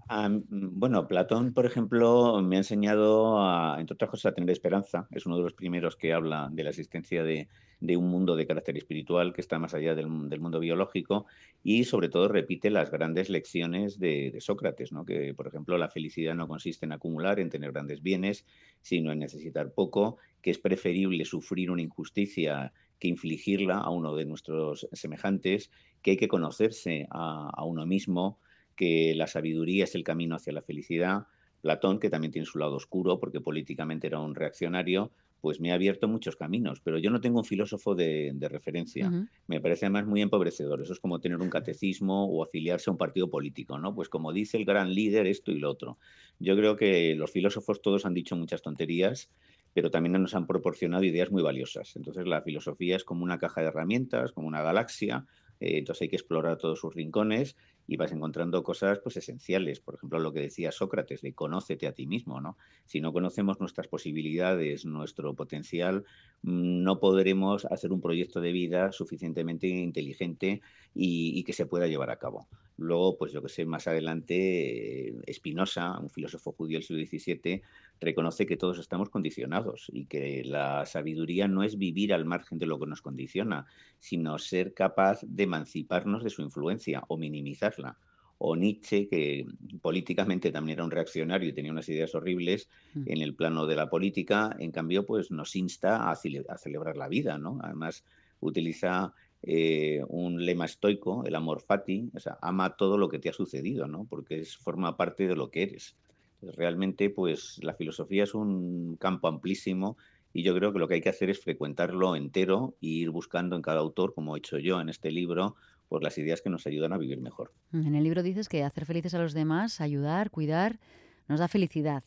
bueno, 0.49 1.07
Platón, 1.07 1.53
por 1.53 1.65
ejemplo, 1.65 2.41
me 2.41 2.57
ha 2.57 2.59
enseñado, 2.59 3.39
a, 3.39 3.77
entre 3.79 3.93
otras 3.93 4.09
cosas, 4.09 4.31
a 4.31 4.35
tener 4.35 4.49
esperanza. 4.49 5.07
Es 5.11 5.25
uno 5.25 5.37
de 5.37 5.43
los 5.43 5.53
primeros 5.53 5.95
que 5.95 6.13
habla 6.13 6.49
de 6.51 6.63
la 6.63 6.69
existencia 6.69 7.23
de, 7.23 7.47
un 7.79 8.09
mundo 8.09 8.35
de 8.35 8.45
carácter 8.45 8.77
espiritual 8.77 9.31
que 9.31 9.41
está 9.41 9.57
más 9.57 9.73
allá 9.73 9.95
del, 9.95 10.07
mundo 10.07 10.59
biológico 10.59 11.27
y, 11.63 11.85
sobre 11.85 12.09
todo, 12.09 12.27
repite 12.27 12.69
las 12.69 12.91
grandes 12.91 13.29
lecciones 13.29 13.99
de, 13.99 14.31
de, 14.31 14.41
Sócrates, 14.41 14.91
¿no? 14.91 15.05
que, 15.05 15.33
por 15.33 15.47
ejemplo, 15.47 15.77
la 15.77 15.89
felicidad 15.89 16.35
no 16.35 16.47
consiste 16.47 16.85
en 16.85 16.91
acumular, 16.91 17.39
en 17.39 17.49
tener 17.49 17.71
grandes 17.71 18.01
bienes, 18.01 18.45
sino 18.81 19.11
en 19.11 19.19
necesitar 19.19 19.71
poco, 19.71 20.17
que 20.41 20.51
es 20.51 20.59
preferible 20.59 21.23
sufrir 21.25 21.71
una 21.71 21.81
injusticia 21.81 22.73
que 22.99 23.07
infligirla 23.07 23.77
a 23.77 23.89
uno 23.89 24.15
de 24.15 24.25
nuestros 24.25 24.87
semejantes, 24.93 25.71
que 26.01 26.11
hay 26.11 26.17
que 26.17 26.27
conocerse 26.27 27.07
a, 27.09 27.63
uno 27.65 27.85
mismo, 27.85 28.39
que 28.75 29.13
la 29.15 29.27
sabiduría 29.27 29.85
es 29.85 29.95
el 29.95 30.03
camino 30.03 30.35
hacia 30.35 30.53
la 30.53 30.61
felicidad. 30.61 31.27
Platón, 31.61 31.99
que 31.99 32.11
también 32.11 32.31
tiene 32.31 32.45
su 32.45 32.59
lado 32.59 32.75
oscuro 32.75 33.19
porque 33.19 33.41
políticamente 33.41 34.05
era 34.05 34.19
un 34.19 34.35
reaccionario, 34.35 35.11
pues 35.41 35.59
me 35.59 35.71
ha 35.71 35.75
abierto 35.75 36.07
muchos 36.07 36.35
caminos, 36.35 36.79
pero 36.83 36.97
yo 36.97 37.09
no 37.11 37.21
tengo 37.21 37.39
un 37.39 37.45
filósofo 37.45 37.95
de, 37.95 38.35
referencia. 38.49 39.11
Me 39.47 39.61
parece 39.61 39.85
además 39.85 40.05
muy 40.07 40.21
empobrecedor. 40.21 40.81
Eso 40.81 40.93
es 40.93 40.99
como 40.99 41.19
tener 41.19 41.39
un 41.39 41.49
catecismo 41.49 42.25
o 42.25 42.43
afiliarse 42.43 42.89
a 42.89 42.93
un 42.93 42.97
partido 42.97 43.29
político, 43.29 43.77
¿no? 43.77 43.93
Pues 43.93 44.09
como 44.09 44.33
dice 44.33 44.57
el 44.57 44.65
gran 44.65 44.93
líder, 44.93 45.27
esto 45.27 45.51
y 45.51 45.59
lo 45.59 45.69
otro. 45.69 45.97
Yo 46.39 46.55
creo 46.55 46.75
que 46.75 47.13
los 47.15 47.31
filósofos 47.31 47.81
todos 47.81 48.05
han 48.05 48.13
dicho 48.13 48.35
muchas 48.35 48.61
tonterías 48.61 49.29
pero 49.75 49.91
también 49.91 50.13
nos 50.13 50.33
han 50.35 50.47
proporcionado 50.47 51.03
ideas 51.03 51.31
muy 51.31 51.43
valiosas. 51.43 51.97
Entonces 51.97 52.25
la 52.25 52.41
filosofía 52.41 52.95
es 52.95 53.03
como 53.03 53.25
una 53.25 53.37
caja 53.37 53.59
de 53.59 53.67
herramientas, 53.67 54.31
como 54.31 54.47
una 54.47 54.61
galaxia, 54.61 55.25
eh, 55.59 55.77
entonces 55.79 56.03
hay 56.03 56.07
que 56.07 56.15
explorar 56.15 56.57
todos 56.57 56.79
sus 56.79 56.95
rincones 56.95 57.57
y 57.85 57.97
vas 57.97 58.13
encontrando 58.13 58.63
cosas 58.63 58.99
pues 58.99 59.17
esenciales. 59.17 59.81
Por 59.81 59.95
ejemplo, 59.95 60.19
lo 60.19 60.31
que 60.31 60.39
decía 60.39 60.71
Sócrates, 60.71 61.21
de 61.21 61.33
conócete 61.33 61.87
a 61.87 61.91
ti 61.91 62.07
mismo, 62.07 62.39
¿no? 62.39 62.57
Si 62.85 63.01
no 63.01 63.11
conocemos 63.11 63.59
nuestras 63.59 63.89
posibilidades, 63.89 64.85
nuestro 64.85 65.35
potencial, 65.35 66.05
mm, 66.43 66.81
no 66.81 67.01
podremos 67.01 67.65
hacer 67.65 67.91
un 67.91 67.99
proyecto 67.99 68.39
de 68.39 68.53
vida 68.53 68.93
suficientemente 68.93 69.67
inteligente 69.67 70.61
y, 70.93 71.37
y 71.37 71.43
que 71.43 71.51
se 71.51 71.65
pueda 71.65 71.87
llevar 71.87 72.11
a 72.11 72.17
cabo. 72.17 72.47
Luego, 72.77 73.17
pues 73.17 73.31
yo 73.31 73.41
que 73.41 73.49
sé, 73.49 73.65
más 73.65 73.87
adelante, 73.87 75.15
Espinosa, 75.29 75.97
un 75.99 76.09
filósofo 76.09 76.51
judío 76.51 76.77
del 76.77 76.83
siglo 76.83 77.05
XVII, 77.05 77.61
reconoce 78.01 78.45
que 78.45 78.57
todos 78.57 78.79
estamos 78.79 79.09
condicionados 79.09 79.89
y 79.93 80.05
que 80.05 80.43
la 80.43 80.85
sabiduría 80.85 81.47
no 81.47 81.63
es 81.63 81.77
vivir 81.77 82.13
al 82.13 82.25
margen 82.25 82.59
de 82.59 82.65
lo 82.65 82.79
que 82.79 82.87
nos 82.87 83.01
condiciona, 83.01 83.65
sino 83.99 84.37
ser 84.37 84.73
capaz 84.73 85.21
de 85.23 85.43
emanciparnos 85.43 86.23
de 86.23 86.29
su 86.29 86.41
influencia 86.41 87.03
o 87.07 87.17
minimizarla 87.17 87.97
o 88.37 88.55
Nietzsche, 88.55 89.07
que 89.07 89.45
políticamente 89.81 90.51
también 90.51 90.77
era 90.77 90.83
un 90.83 90.91
reaccionario 90.91 91.49
y 91.49 91.53
tenía 91.53 91.71
unas 91.71 91.87
ideas 91.89 92.13
horribles 92.15 92.69
mm. 92.93 93.03
en 93.07 93.21
el 93.21 93.33
plano 93.35 93.65
de 93.65 93.75
la 93.75 93.89
política, 93.89 94.55
en 94.59 94.71
cambio, 94.71 95.05
pues 95.05 95.31
nos 95.31 95.55
insta 95.55 96.09
a, 96.09 96.15
celebrar 96.15 96.97
la 96.97 97.07
vida, 97.07 97.37
¿no? 97.37 97.59
Además, 97.61 98.03
utiliza 98.41 99.13
eh, 99.47 100.03
un 100.07 100.43
lema 100.43 100.65
estoico, 100.65 101.23
el 101.25 101.35
amor 101.35 101.61
fati, 101.61 102.09
o 102.15 102.19
sea, 102.19 102.37
ama 102.41 102.75
todo 102.75 102.97
lo 102.97 103.09
que 103.09 103.19
te 103.19 103.29
ha 103.29 103.33
sucedido, 103.33 103.87
¿no? 103.87 104.05
Porque 104.09 104.39
es, 104.39 104.57
forma 104.57 104.97
parte 104.97 105.27
de 105.27 105.35
lo 105.35 105.51
que 105.51 105.63
eres. 105.63 105.95
realmente, 106.41 107.09
pues 107.09 107.59
la 107.63 107.73
filosofía 107.73 108.23
es 108.23 108.33
un 108.33 108.97
campo 108.97 109.27
amplísimo 109.27 109.97
y 110.33 110.43
yo 110.43 110.53
creo 110.55 110.73
que 110.73 110.79
lo 110.79 110.87
que 110.87 110.95
hay 110.95 111.01
que 111.01 111.09
hacer 111.09 111.29
es 111.29 111.39
frecuentarlo 111.39 112.15
entero 112.15 112.75
e 112.81 112.87
ir 112.87 113.11
buscando 113.11 113.55
en 113.55 113.61
cada 113.61 113.79
autor, 113.79 114.13
como 114.13 114.35
he 114.35 114.39
hecho 114.39 114.57
yo 114.57 114.81
en 114.81 114.89
este 114.89 115.11
libro, 115.11 115.55
por 115.87 116.03
las 116.03 116.17
ideas 116.17 116.41
que 116.41 116.49
nos 116.49 116.65
ayudan 116.65 116.91
a 116.91 116.97
vivir 116.97 117.21
mejor. 117.21 117.53
En 117.71 117.95
el 117.95 118.03
libro 118.03 118.23
dices 118.23 118.49
que 118.49 118.63
hacer 118.63 118.85
felices 118.85 119.13
a 119.13 119.19
los 119.19 119.33
demás, 119.33 119.79
ayudar, 119.79 120.31
cuidar, 120.31 120.79
nos 121.27 121.39
da 121.39 121.47
felicidad. 121.47 122.03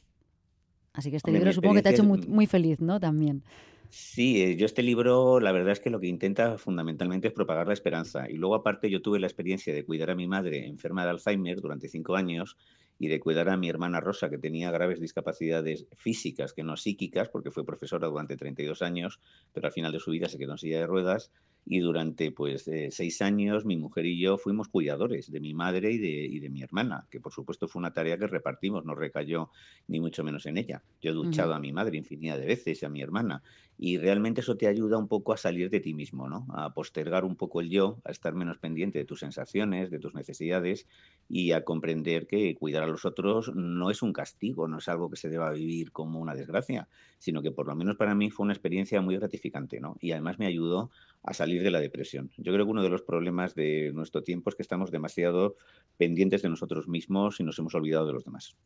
Así 0.92 1.10
que 1.10 1.16
este 1.16 1.30
libro 1.30 1.52
supongo 1.52 1.76
que 1.76 1.82
te 1.82 1.90
ha 1.90 1.92
hecho 1.92 2.04
muy, 2.04 2.26
muy 2.26 2.46
feliz, 2.46 2.80
¿no? 2.80 2.98
También. 2.98 3.44
Sí, 3.90 4.42
eh, 4.42 4.56
yo 4.56 4.66
este 4.66 4.82
libro, 4.82 5.40
la 5.40 5.50
verdad 5.50 5.72
es 5.72 5.80
que 5.80 5.88
lo 5.90 5.98
que 5.98 6.08
intenta 6.08 6.58
fundamentalmente 6.58 7.28
es 7.28 7.34
propagar 7.34 7.66
la 7.66 7.72
esperanza. 7.72 8.28
Y 8.28 8.34
luego, 8.34 8.54
aparte, 8.54 8.90
yo 8.90 9.00
tuve 9.00 9.18
la 9.18 9.26
experiencia 9.26 9.72
de 9.72 9.84
cuidar 9.84 10.10
a 10.10 10.14
mi 10.14 10.26
madre 10.26 10.66
enferma 10.66 11.04
de 11.04 11.10
Alzheimer 11.10 11.60
durante 11.60 11.88
cinco 11.88 12.14
años 12.14 12.56
y 12.98 13.08
de 13.08 13.20
cuidar 13.20 13.48
a 13.48 13.56
mi 13.56 13.68
hermana 13.68 14.00
Rosa, 14.00 14.28
que 14.28 14.38
tenía 14.38 14.70
graves 14.70 15.00
discapacidades 15.00 15.86
físicas, 15.96 16.52
que 16.52 16.64
no 16.64 16.76
psíquicas, 16.76 17.28
porque 17.28 17.50
fue 17.50 17.64
profesora 17.64 18.08
durante 18.08 18.36
32 18.36 18.82
años, 18.82 19.20
pero 19.52 19.66
al 19.66 19.72
final 19.72 19.92
de 19.92 20.00
su 20.00 20.10
vida 20.10 20.28
se 20.28 20.38
quedó 20.38 20.52
en 20.52 20.58
silla 20.58 20.80
de 20.80 20.86
ruedas 20.86 21.30
y 21.70 21.80
durante 21.80 22.32
pues 22.32 22.66
eh, 22.68 22.88
seis 22.90 23.20
años 23.20 23.66
mi 23.66 23.76
mujer 23.76 24.06
y 24.06 24.18
yo 24.18 24.38
fuimos 24.38 24.68
cuidadores 24.68 25.30
de 25.30 25.38
mi 25.38 25.52
madre 25.52 25.92
y 25.92 25.98
de, 25.98 26.08
y 26.08 26.40
de, 26.40 26.48
mi 26.48 26.62
hermana, 26.62 27.06
que 27.10 27.20
por 27.20 27.32
supuesto 27.32 27.68
fue 27.68 27.80
una 27.80 27.92
tarea 27.92 28.16
que 28.16 28.26
repartimos, 28.26 28.86
no 28.86 28.94
recayó 28.94 29.50
ni 29.86 30.00
mucho 30.00 30.24
menos 30.24 30.46
en 30.46 30.56
ella. 30.56 30.82
Yo 31.02 31.10
he 31.10 31.14
duchado 31.14 31.52
a 31.52 31.60
mi 31.60 31.72
madre 31.72 31.98
infinidad 31.98 32.38
de 32.38 32.46
veces 32.46 32.82
y 32.82 32.86
a 32.86 32.88
mi 32.88 33.02
hermana 33.02 33.42
y 33.76 33.98
realmente 33.98 34.40
eso 34.40 34.56
te 34.56 34.66
ayuda 34.66 34.98
un 34.98 35.08
poco 35.08 35.32
a 35.32 35.36
salir 35.36 35.70
de 35.70 35.80
ti 35.80 35.94
mismo, 35.94 36.28
¿no? 36.28 36.46
A 36.50 36.74
postergar 36.74 37.24
un 37.24 37.36
poco 37.36 37.60
el 37.60 37.70
yo, 37.70 38.00
a 38.04 38.10
estar 38.10 38.34
menos 38.34 38.58
pendiente 38.58 38.98
de 38.98 39.04
tus 39.04 39.20
sensaciones, 39.20 39.90
de 39.90 40.00
tus 40.00 40.14
necesidades 40.14 40.88
y 41.28 41.52
a 41.52 41.64
comprender 41.64 42.26
que 42.26 42.56
cuidar 42.56 42.82
a 42.82 42.87
los 42.88 43.04
otros 43.04 43.54
no 43.54 43.90
es 43.90 44.02
un 44.02 44.12
castigo, 44.12 44.68
no 44.68 44.78
es 44.78 44.88
algo 44.88 45.10
que 45.10 45.16
se 45.16 45.28
deba 45.28 45.50
vivir 45.52 45.92
como 45.92 46.18
una 46.20 46.34
desgracia, 46.34 46.88
sino 47.18 47.42
que 47.42 47.50
por 47.50 47.66
lo 47.66 47.74
menos 47.74 47.96
para 47.96 48.14
mí 48.14 48.30
fue 48.30 48.44
una 48.44 48.52
experiencia 48.52 49.00
muy 49.00 49.16
gratificante, 49.16 49.80
¿no? 49.80 49.96
Y 50.00 50.12
además 50.12 50.38
me 50.38 50.46
ayudó 50.46 50.90
a 51.22 51.34
salir 51.34 51.62
de 51.62 51.70
la 51.70 51.80
depresión. 51.80 52.30
Yo 52.36 52.52
creo 52.52 52.64
que 52.64 52.72
uno 52.72 52.82
de 52.82 52.90
los 52.90 53.02
problemas 53.02 53.54
de 53.54 53.92
nuestro 53.94 54.22
tiempo 54.22 54.50
es 54.50 54.56
que 54.56 54.62
estamos 54.62 54.90
demasiado 54.90 55.56
pendientes 55.96 56.42
de 56.42 56.48
nosotros 56.48 56.88
mismos 56.88 57.40
y 57.40 57.44
nos 57.44 57.58
hemos 57.58 57.74
olvidado 57.74 58.06
de 58.06 58.12
los 58.12 58.24
demás. 58.24 58.56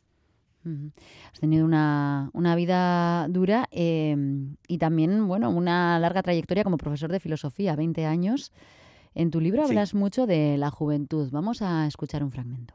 Has 1.32 1.40
tenido 1.40 1.64
una, 1.64 2.54
vida 2.56 3.26
dura 3.28 3.68
em, 3.72 4.56
y 4.68 4.78
también, 4.78 5.26
bueno, 5.26 5.50
una 5.50 5.98
larga 5.98 6.22
trayectoria 6.22 6.62
como 6.62 6.76
profesor 6.76 7.10
de 7.10 7.20
filosofía, 7.20 7.74
20 7.74 8.06
años. 8.06 8.52
En 9.14 9.30
tu 9.30 9.40
libro 9.40 9.64
hablas 9.64 9.94
mucho 9.94 10.26
de 10.26 10.56
la 10.56 10.70
juventud. 10.70 11.28
Vamos 11.32 11.62
a 11.62 11.86
escuchar 11.86 12.22
un 12.22 12.30
fragmento. 12.30 12.74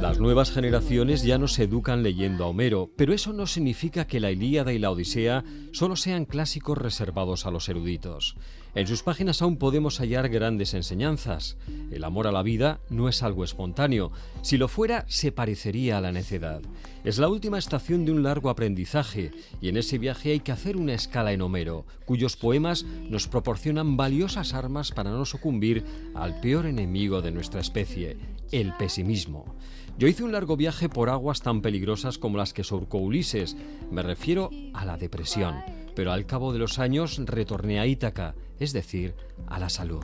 Las 0.00 0.18
nuevas 0.18 0.50
generaciones 0.50 1.22
ya 1.22 1.38
no 1.38 1.48
se 1.48 1.64
educan 1.64 2.02
leyendo 2.02 2.44
a 2.44 2.48
Homero, 2.48 2.90
pero 2.96 3.12
eso 3.12 3.32
no 3.32 3.46
significa 3.46 4.06
que 4.06 4.20
la 4.20 4.30
Ilíada 4.30 4.72
y 4.72 4.78
la 4.78 4.90
Odisea 4.90 5.44
solo 5.72 5.96
sean 5.96 6.24
clásicos 6.24 6.78
reservados 6.78 7.46
a 7.46 7.50
los 7.50 7.68
eruditos. 7.68 8.36
En 8.74 8.86
sus 8.86 9.02
páginas 9.02 9.42
aún 9.42 9.58
podemos 9.58 9.98
hallar 9.98 10.30
grandes 10.30 10.72
enseñanzas. 10.72 11.58
El 11.90 12.04
amor 12.04 12.26
a 12.26 12.32
la 12.32 12.42
vida 12.42 12.80
no 12.88 13.10
es 13.10 13.22
algo 13.22 13.44
espontáneo. 13.44 14.12
Si 14.40 14.56
lo 14.56 14.66
fuera, 14.66 15.04
se 15.08 15.30
parecería 15.30 15.98
a 15.98 16.00
la 16.00 16.10
necedad. 16.10 16.62
Es 17.04 17.18
la 17.18 17.28
última 17.28 17.58
estación 17.58 18.06
de 18.06 18.12
un 18.12 18.22
largo 18.22 18.48
aprendizaje, 18.48 19.32
y 19.60 19.68
en 19.68 19.76
ese 19.76 19.98
viaje 19.98 20.30
hay 20.30 20.40
que 20.40 20.52
hacer 20.52 20.78
una 20.78 20.94
escala 20.94 21.32
en 21.32 21.42
Homero, 21.42 21.84
cuyos 22.06 22.36
poemas 22.36 22.84
nos 22.84 23.28
proporcionan 23.28 23.98
valiosas 23.98 24.54
armas 24.54 24.90
para 24.90 25.10
no 25.10 25.26
sucumbir 25.26 25.84
al 26.14 26.40
peor 26.40 26.64
enemigo 26.64 27.20
de 27.20 27.30
nuestra 27.30 27.60
especie, 27.60 28.16
el 28.52 28.72
pesimismo. 28.78 29.54
Yo 29.98 30.08
hice 30.08 30.24
un 30.24 30.32
largo 30.32 30.56
viaje 30.56 30.88
por 30.88 31.10
aguas 31.10 31.42
tan 31.42 31.60
peligrosas 31.60 32.16
como 32.16 32.38
las 32.38 32.54
que 32.54 32.64
surcó 32.64 32.96
Ulises. 32.96 33.54
Me 33.90 34.02
refiero 34.02 34.48
a 34.72 34.86
la 34.86 34.96
depresión 34.96 35.56
pero 35.94 36.12
al 36.12 36.26
cabo 36.26 36.52
de 36.52 36.58
los 36.58 36.78
años 36.78 37.20
retorné 37.24 37.80
a 37.80 37.86
Ítaca, 37.86 38.34
es 38.62 38.72
decir, 38.72 39.14
a 39.48 39.58
la 39.58 39.68
salud. 39.68 40.02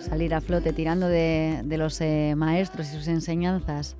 Salir 0.00 0.34
a 0.34 0.40
flote 0.40 0.72
tirando 0.72 1.08
de, 1.08 1.64
los 1.78 2.00
eh, 2.00 2.34
maestros 2.36 2.88
y 2.88 2.96
sus 2.96 3.08
enseñanzas. 3.08 3.96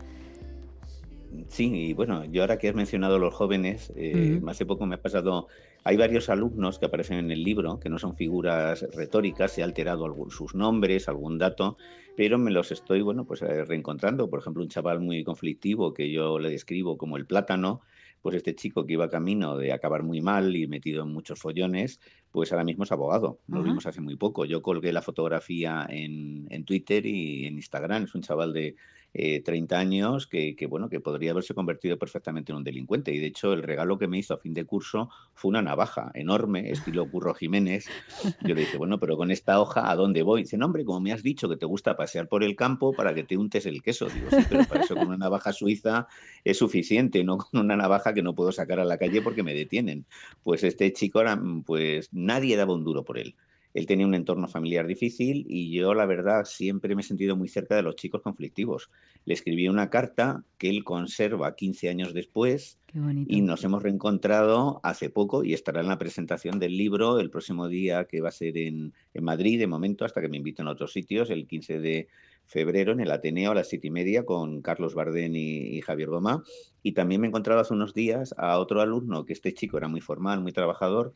Sí, 1.49 1.73
y 1.73 1.93
bueno, 1.95 2.25
yo 2.27 2.43
ahora 2.43 2.59
que 2.59 2.69
has 2.69 2.75
mencionado 2.75 3.17
a 3.17 3.19
los 3.19 3.35
jóvenes, 3.35 3.91
eh, 3.97 4.41
hace 4.47 4.67
poco 4.67 4.85
me 4.85 4.97
ha 4.97 5.03
pasado, 5.03 5.49
hay 5.83 5.97
varios 5.97 6.29
alumnos 6.29 6.79
que 6.79 6.87
aparecen 6.87 7.19
en 7.19 7.31
el 7.31 7.43
libro, 7.43 7.81
que 7.81 7.89
no 7.89 7.99
son 7.99 8.15
figuras 8.15 8.87
retóricas, 8.95 9.53
se 9.53 9.63
ha 9.63 9.65
alterado 9.65 10.05
algún, 10.05 10.31
sus 10.31 10.55
nombres, 10.55 11.09
algún 11.09 11.39
dato, 11.39 11.79
pero 12.17 12.37
me 12.37 12.51
los 12.51 12.71
estoy, 12.71 13.01
bueno, 13.01 13.25
pues 13.25 13.41
eh, 13.41 13.65
reencontrando. 13.65 14.29
Por 14.29 14.41
ejemplo, 14.41 14.63
un 14.63 14.69
chaval 14.69 15.01
muy 15.01 15.25
conflictivo 15.25 15.95
que 15.95 16.11
yo 16.11 16.39
le 16.39 16.51
describo 16.51 16.99
como 16.99 17.17
el 17.17 17.25
plátano, 17.25 17.81
pues 18.23 18.37
este 18.37 18.55
chico 18.55 18.87
que 18.87 18.95
iba 18.95 19.11
camino 19.11 19.57
de 19.57 19.73
acabar 19.73 20.05
muy 20.05 20.21
mal 20.21 20.55
y 20.55 20.69
metido 20.69 21.03
en 21.03 21.13
muchos 21.13 21.41
follones, 21.41 22.01
pues 22.31 22.53
ahora 22.53 22.65
mismo 22.65 22.85
es 22.85 22.93
abogado. 22.93 23.41
Lo 23.49 23.63
vimos 23.63 23.85
hace 23.87 24.01
muy 24.01 24.17
poco. 24.17 24.45
Yo 24.45 24.63
colgué 24.63 24.93
la 24.93 25.03
fotografía 25.03 25.87
en, 25.91 26.47
en 26.49 26.65
Twitter 26.65 27.05
y 27.05 27.47
en 27.47 27.55
Instagram. 27.55 28.05
Es 28.05 28.15
un 28.15 28.23
chaval 28.23 28.53
de 28.53 28.77
eh, 29.15 29.43
30 29.43 29.79
años 29.79 30.27
que, 30.27 30.57
bueno, 30.69 30.89
que 30.89 31.01
podría 31.01 31.33
haberse 31.33 31.55
convertido 31.55 31.99
perfectamente 31.99 32.53
en 32.53 32.57
un 32.57 32.65
delincuente. 32.65 33.13
Y 33.13 33.19
de 33.19 33.27
hecho, 33.27 33.53
el 33.53 33.63
regalo 33.63 33.99
que 33.99 34.09
me 34.09 34.19
hizo 34.19 34.35
a 34.35 34.39
fin 34.39 34.55
de 34.55 34.65
curso 34.65 35.11
fue 35.35 35.51
una 35.51 35.63
navaja 35.63 36.11
enorme, 36.15 36.71
estilo 36.71 37.11
Curro 37.11 37.35
Jiménez. 37.35 37.87
Yo 38.43 38.55
le 38.55 38.63
dije, 38.63 38.79
bueno, 38.79 38.99
pero 38.99 39.17
con 39.17 39.31
esta 39.31 39.61
hoja, 39.61 39.91
¿a 39.91 39.97
dónde 39.97 40.23
voy? 40.23 40.43
Dice, 40.43 40.57
no, 40.57 40.67
hombre, 40.67 40.85
como 40.85 41.01
me 41.01 41.13
has 41.13 41.23
dicho 41.23 41.49
que 41.49 41.57
te 41.57 41.67
gusta 41.67 41.97
pasear 41.97 42.29
por 42.29 42.43
el 42.43 42.57
campo 42.57 42.93
para 42.93 43.15
que 43.15 43.25
te 43.25 43.37
untes 43.37 43.67
el 43.67 43.83
queso. 43.83 44.09
Digo, 44.09 44.29
sí, 44.31 44.47
pero 44.49 44.65
para 44.65 44.83
eso 44.83 44.95
con 44.95 45.09
una 45.09 45.19
navaja 45.19 45.53
suiza 45.53 46.07
es 46.45 46.59
suficiente, 46.59 47.23
no 47.25 47.39
con 47.39 47.61
una 47.61 47.77
navaja 47.77 48.15
que 48.15 48.23
no 48.23 48.35
puedo 48.35 48.53
sacar 48.53 48.81
a 48.81 48.85
la 48.85 48.99
calle 48.99 49.23
porque 49.23 49.43
me 49.43 49.55
detienen. 49.55 50.07
Pues 50.43 50.65
este 50.65 50.93
chico, 50.93 51.21
era, 51.21 51.41
pues 51.67 52.09
nadie 52.13 52.57
daba 52.57 52.75
un 52.75 52.85
duro 52.85 53.05
por 53.05 53.19
él. 53.19 53.35
Él 53.75 53.87
tenía 53.87 54.07
un 54.07 54.15
entorno 54.15 54.49
familiar 54.49 54.87
difícil 54.87 55.47
y 55.49 55.73
yo, 55.73 55.95
la 55.95 56.05
verdad, 56.05 56.45
siempre 56.45 56.95
me 56.95 57.01
he 57.01 57.05
sentido 57.05 57.37
muy 57.37 57.49
cerca 57.49 57.75
de 57.75 57.83
los 57.83 57.97
chicos 57.97 58.21
conflictivos. 58.21 58.91
Le 59.25 59.35
escribí 59.35 59.69
una 59.69 59.89
carta 59.89 60.45
que 60.59 60.69
él 60.69 60.85
conserva 60.85 61.57
15 61.57 61.89
años 61.89 62.13
después 62.13 62.79
y 63.27 63.41
nos 63.41 63.65
hemos 63.65 63.83
reencontrado 63.83 64.81
hace 64.83 65.09
poco 65.09 65.43
y 65.45 65.55
estará 65.55 65.81
en 65.81 65.89
la 65.89 65.99
presentación 65.99 66.59
del 66.59 66.77
libro 66.77 67.19
el 67.19 67.31
próximo 67.31 67.69
día 67.69 68.05
que 68.05 68.21
va 68.21 68.29
a 68.29 68.33
ser 68.33 68.59
en, 68.59 68.93
Madrid, 69.21 69.59
de 69.59 69.67
momento, 69.67 70.05
hasta 70.05 70.21
que 70.21 70.29
me 70.29 70.37
inviten 70.37 70.69
a 70.69 70.73
otros 70.73 70.93
sitios, 70.93 71.31
el 71.31 71.47
15 71.47 71.81
de 71.81 72.09
febrero 72.45 72.93
en 72.93 73.01
el 73.01 73.11
Ateneo 73.11 73.53
a 73.53 73.55
las 73.55 73.69
siete 73.69 73.87
y 73.87 73.91
media 73.91 74.27
con 74.27 74.61
Carlos 74.61 74.95
Bardén 74.95 75.35
y, 75.35 75.77
y, 75.77 75.81
Javier 75.81 76.11
Goma. 76.11 76.43
Y 76.83 76.93
también 76.93 77.23
me 77.23 77.29
he 77.29 77.31
encontrado 77.31 77.61
hace 77.61 77.73
unos 77.73 77.95
días 77.95 78.35
a 78.37 78.59
otro 78.59 78.83
alumno, 78.83 79.25
que 79.25 79.33
este 79.33 79.55
chico 79.55 79.79
era 79.79 79.89
muy 79.89 80.03
formal, 80.03 80.43
muy 80.43 80.53
trabajador 80.53 81.15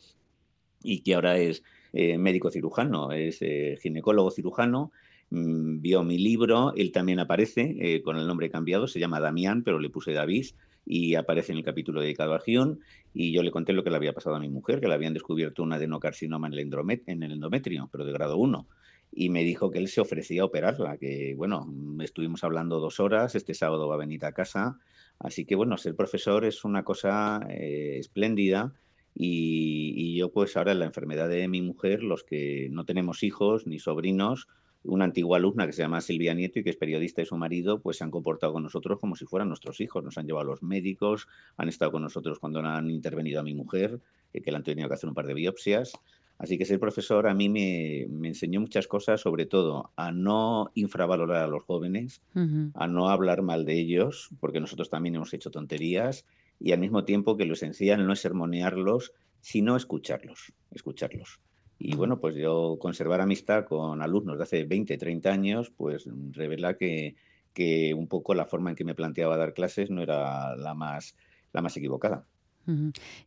y 0.83 1.01
que 1.01 1.15
ahora 1.15 1.37
es 1.39 1.63
eh, 1.99 2.19
médico 2.19 2.51
cirujano, 2.51 3.11
es 3.11 3.39
eh, 3.41 3.79
ginecólogo 3.81 4.31
cirujano, 4.31 4.93
mm, 5.31 5.81
vio 5.81 6.05
mi 6.05 6.19
libro, 6.19 6.75
él 6.77 6.93
también 6.93 7.21
aparece 7.21 7.75
eh, 7.81 8.03
con 8.03 8.19
el 8.19 8.27
nombre 8.27 8.51
cambiado, 8.51 8.87
se 8.87 9.01
llama 9.01 9.19
Damián, 9.19 9.63
pero 9.63 9.79
le 9.79 9.89
puse 9.89 10.13
David 10.13 10.45
y 10.85 11.15
aparece 11.15 11.53
en 11.53 11.59
el 11.59 11.65
capítulo 11.65 12.03
dedicado 12.03 12.35
a 12.35 12.41
Gion 12.41 12.81
y 13.15 13.33
yo 13.33 13.43
le 13.43 13.51
conté 13.51 13.73
lo 13.73 13.83
que 13.83 13.89
le 13.89 13.97
había 13.97 14.13
pasado 14.13 14.37
a 14.37 14.41
mi 14.41 14.51
mujer, 14.51 14.79
que 14.79 14.89
le 14.89 14.93
habían 14.93 15.15
descubierto 15.15 15.63
un 15.63 15.73
adenocarcinoma 15.73 16.49
en 16.49 16.53
el, 16.53 17.01
en 17.07 17.23
el 17.23 17.33
endometrio, 17.33 17.89
pero 17.91 18.05
de 18.05 18.13
grado 18.13 18.37
1 18.37 18.67
y 19.13 19.31
me 19.31 19.43
dijo 19.43 19.71
que 19.71 19.79
él 19.79 19.89
se 19.89 20.03
ofrecía 20.03 20.43
a 20.43 20.45
operarla, 20.45 20.99
que 20.99 21.33
bueno, 21.35 21.67
estuvimos 22.01 22.45
hablando 22.45 22.79
dos 22.79 23.01
horas, 23.01 23.35
este 23.35 23.55
sábado 23.55 23.89
va 23.89 23.95
a 23.95 23.99
venir 23.99 24.23
a 24.27 24.33
casa, 24.33 24.79
así 25.19 25.47
que 25.47 25.55
bueno, 25.55 25.79
ser 25.79 25.97
profesor 25.97 26.45
es 26.45 26.63
una 26.65 26.85
cosa 26.85 27.41
espléndida 27.49 28.75
y, 29.19 30.17
yo 30.17 30.31
pues 30.31 30.57
ahora 30.57 30.73
en 30.73 30.81
la 30.81 30.87
enfermedad 30.87 31.29
de 31.29 31.49
mi 31.49 31.63
mujer, 31.63 32.03
los 32.03 32.23
que 32.23 32.69
no 32.71 32.85
tenemos 32.85 33.23
hijos 33.23 33.67
ni 33.67 33.79
sobrinos, 33.79 34.47
una 34.83 35.05
antigua 35.05 35.39
alumna 35.39 35.67
que 35.67 35.73
se 35.73 35.83
llama 35.83 36.01
Silvia 36.01 36.35
Nieto 36.35 36.61
y 36.61 36.65
que 36.65 36.71
es 36.71 36.77
periodista 36.77 37.23
y 37.23 37.27
su 37.27 37.37
marido, 37.37 37.81
pues 37.81 37.97
se 37.97 38.05
han 38.05 38.11
comportado 38.11 38.53
con 38.53 38.63
nosotros 38.63 39.01
como 39.01 39.17
si 39.17 39.25
fueran 39.25 39.49
nuestros 39.49 39.81
hijos. 39.81 40.05
Nos 40.05 40.17
han 40.17 40.27
llevado 40.27 40.47
a 40.47 40.51
los 40.51 40.63
médicos, 40.63 41.27
han 41.57 41.69
estado 41.69 41.93
con 41.93 42.03
nosotros 42.03 42.39
cuando 42.39 42.61
han 42.61 42.91
intervenido 42.91 43.41
a 43.41 43.43
mi 43.43 43.55
mujer, 43.55 44.01
eh, 44.33 44.43
que 44.43 44.51
le 44.51 44.59
han 44.59 44.63
tenido 44.63 44.87
que 44.89 44.95
hacer 44.95 45.09
un 45.09 45.15
par 45.15 45.27
de 45.27 45.35
biopsias. 45.35 45.93
Así 46.39 46.59
que 46.59 46.67
ser 46.67 46.79
profesor 46.79 47.27
a 47.27 47.35
mí 47.35 47.49
me, 47.49 48.03
enseñó 48.29 48.61
muchas 48.61 48.87
cosas, 48.87 49.23
sobre 49.23 49.47
todo 49.47 49.93
a 49.97 50.13
no 50.13 50.71
infravalorar 50.75 51.43
a 51.43 51.49
los 51.49 51.63
jóvenes, 51.65 52.21
a 52.75 52.87
no 52.87 53.09
hablar 53.09 53.41
mal 53.41 53.65
de 53.65 53.81
ellos, 53.81 54.29
porque 54.39 54.61
nosotros 54.61 54.91
también 54.91 55.15
hemos 55.15 55.33
hecho 55.33 55.51
tonterías 55.51 56.27
y 56.59 56.73
al 56.73 56.79
mismo 56.79 57.05
tiempo 57.05 57.37
que 57.37 57.45
lo 57.45 57.55
esencial 57.55 58.07
no 58.07 58.13
es 58.13 58.21
sermonearlos, 58.21 59.13
sino 59.41 59.77
escucharlos, 59.77 60.53
escucharlos. 60.73 61.41
Y 61.79 61.95
bueno, 61.95 62.19
pues 62.19 62.35
yo 62.37 62.79
conservar 62.81 63.21
amistad 63.21 63.67
con 63.67 64.01
alumnos 64.01 64.39
de 64.39 64.45
hace 64.45 64.65
20, 64.65 64.97
30 64.97 65.31
años, 65.31 65.71
pues 65.77 66.09
revela 66.33 66.77
que, 66.77 67.17
que 67.53 67.93
un 67.95 68.09
poco 68.09 68.35
la 68.35 68.47
forma 68.47 68.71
en 68.71 68.77
que 68.77 68.85
me 68.85 68.95
planteaba 68.95 69.37
dar 69.37 69.53
clases 69.53 69.91
no 69.91 70.03
era 70.03 70.57
la 70.57 70.75
más, 70.75 71.17
la 71.53 71.63
más 71.63 71.77
equivocada. 71.77 72.27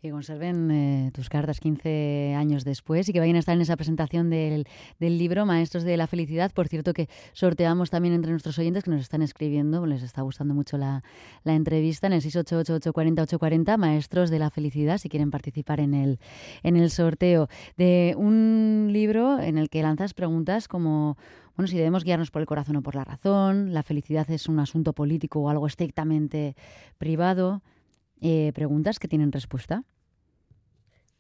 Y 0.02 0.10
conserven 0.10 0.72
eh, 0.72 1.12
tus 1.14 1.30
cartas 1.30 1.60
15 1.60 2.36
años 2.38 2.66
después 2.66 3.08
y 3.08 3.14
que 3.14 3.20
vayan 3.20 3.38
a 3.38 3.40
estar 3.40 3.56
en 3.56 3.62
esa 3.62 3.78
presentación 3.78 4.30
del, 4.30 4.66
libro 5.00 5.46
Maestros 5.46 5.84
de 5.84 5.96
la 5.98 6.08
Felicidad. 6.08 6.52
Por 6.52 6.68
cierto, 6.68 6.94
que 6.94 7.08
sorteamos 7.34 7.90
también 7.90 8.14
entre 8.14 8.32
nuestros 8.32 8.58
oyentes 8.60 8.84
que 8.84 8.92
nos 8.92 9.02
están 9.02 9.22
escribiendo, 9.22 9.86
les 9.86 10.04
está 10.04 10.22
gustando 10.22 10.54
mucho 10.54 10.78
la, 10.78 11.02
entrevista 11.46 12.08
en 12.08 12.14
el 12.14 12.22
688-840-840, 12.22 13.78
Maestros 13.78 14.30
de 14.30 14.40
la 14.40 14.50
Felicidad, 14.50 14.98
si 14.98 15.10
quieren 15.10 15.32
participar 15.32 15.80
en 15.80 15.94
el, 15.94 16.20
en 16.64 16.76
el 16.76 16.90
sorteo 16.92 17.48
de 17.78 18.16
un 18.18 18.90
libro 18.92 19.40
en 19.40 19.58
el 19.58 19.70
que 19.70 19.82
lanzas 19.82 20.14
preguntas 20.14 20.68
como 20.68 21.18
bueno, 21.60 21.68
si 21.68 21.76
debemos 21.76 22.06
guiarnos 22.06 22.32
por 22.32 22.42
el 22.42 22.46
corazón 22.46 22.78
o 22.78 22.82
por 22.82 22.96
la 22.96 23.04
razón, 23.04 23.74
la 23.74 23.84
felicidad 23.84 24.32
es 24.32 24.48
un 24.48 24.60
asunto 24.60 24.94
político 24.94 25.42
o 25.42 25.50
algo 25.50 25.68
estrictamente 25.68 26.56
privado. 26.98 27.62
Eh, 28.22 28.52
preguntas 28.54 29.00
que 29.00 29.08
tienen 29.08 29.32
respuesta. 29.32 29.84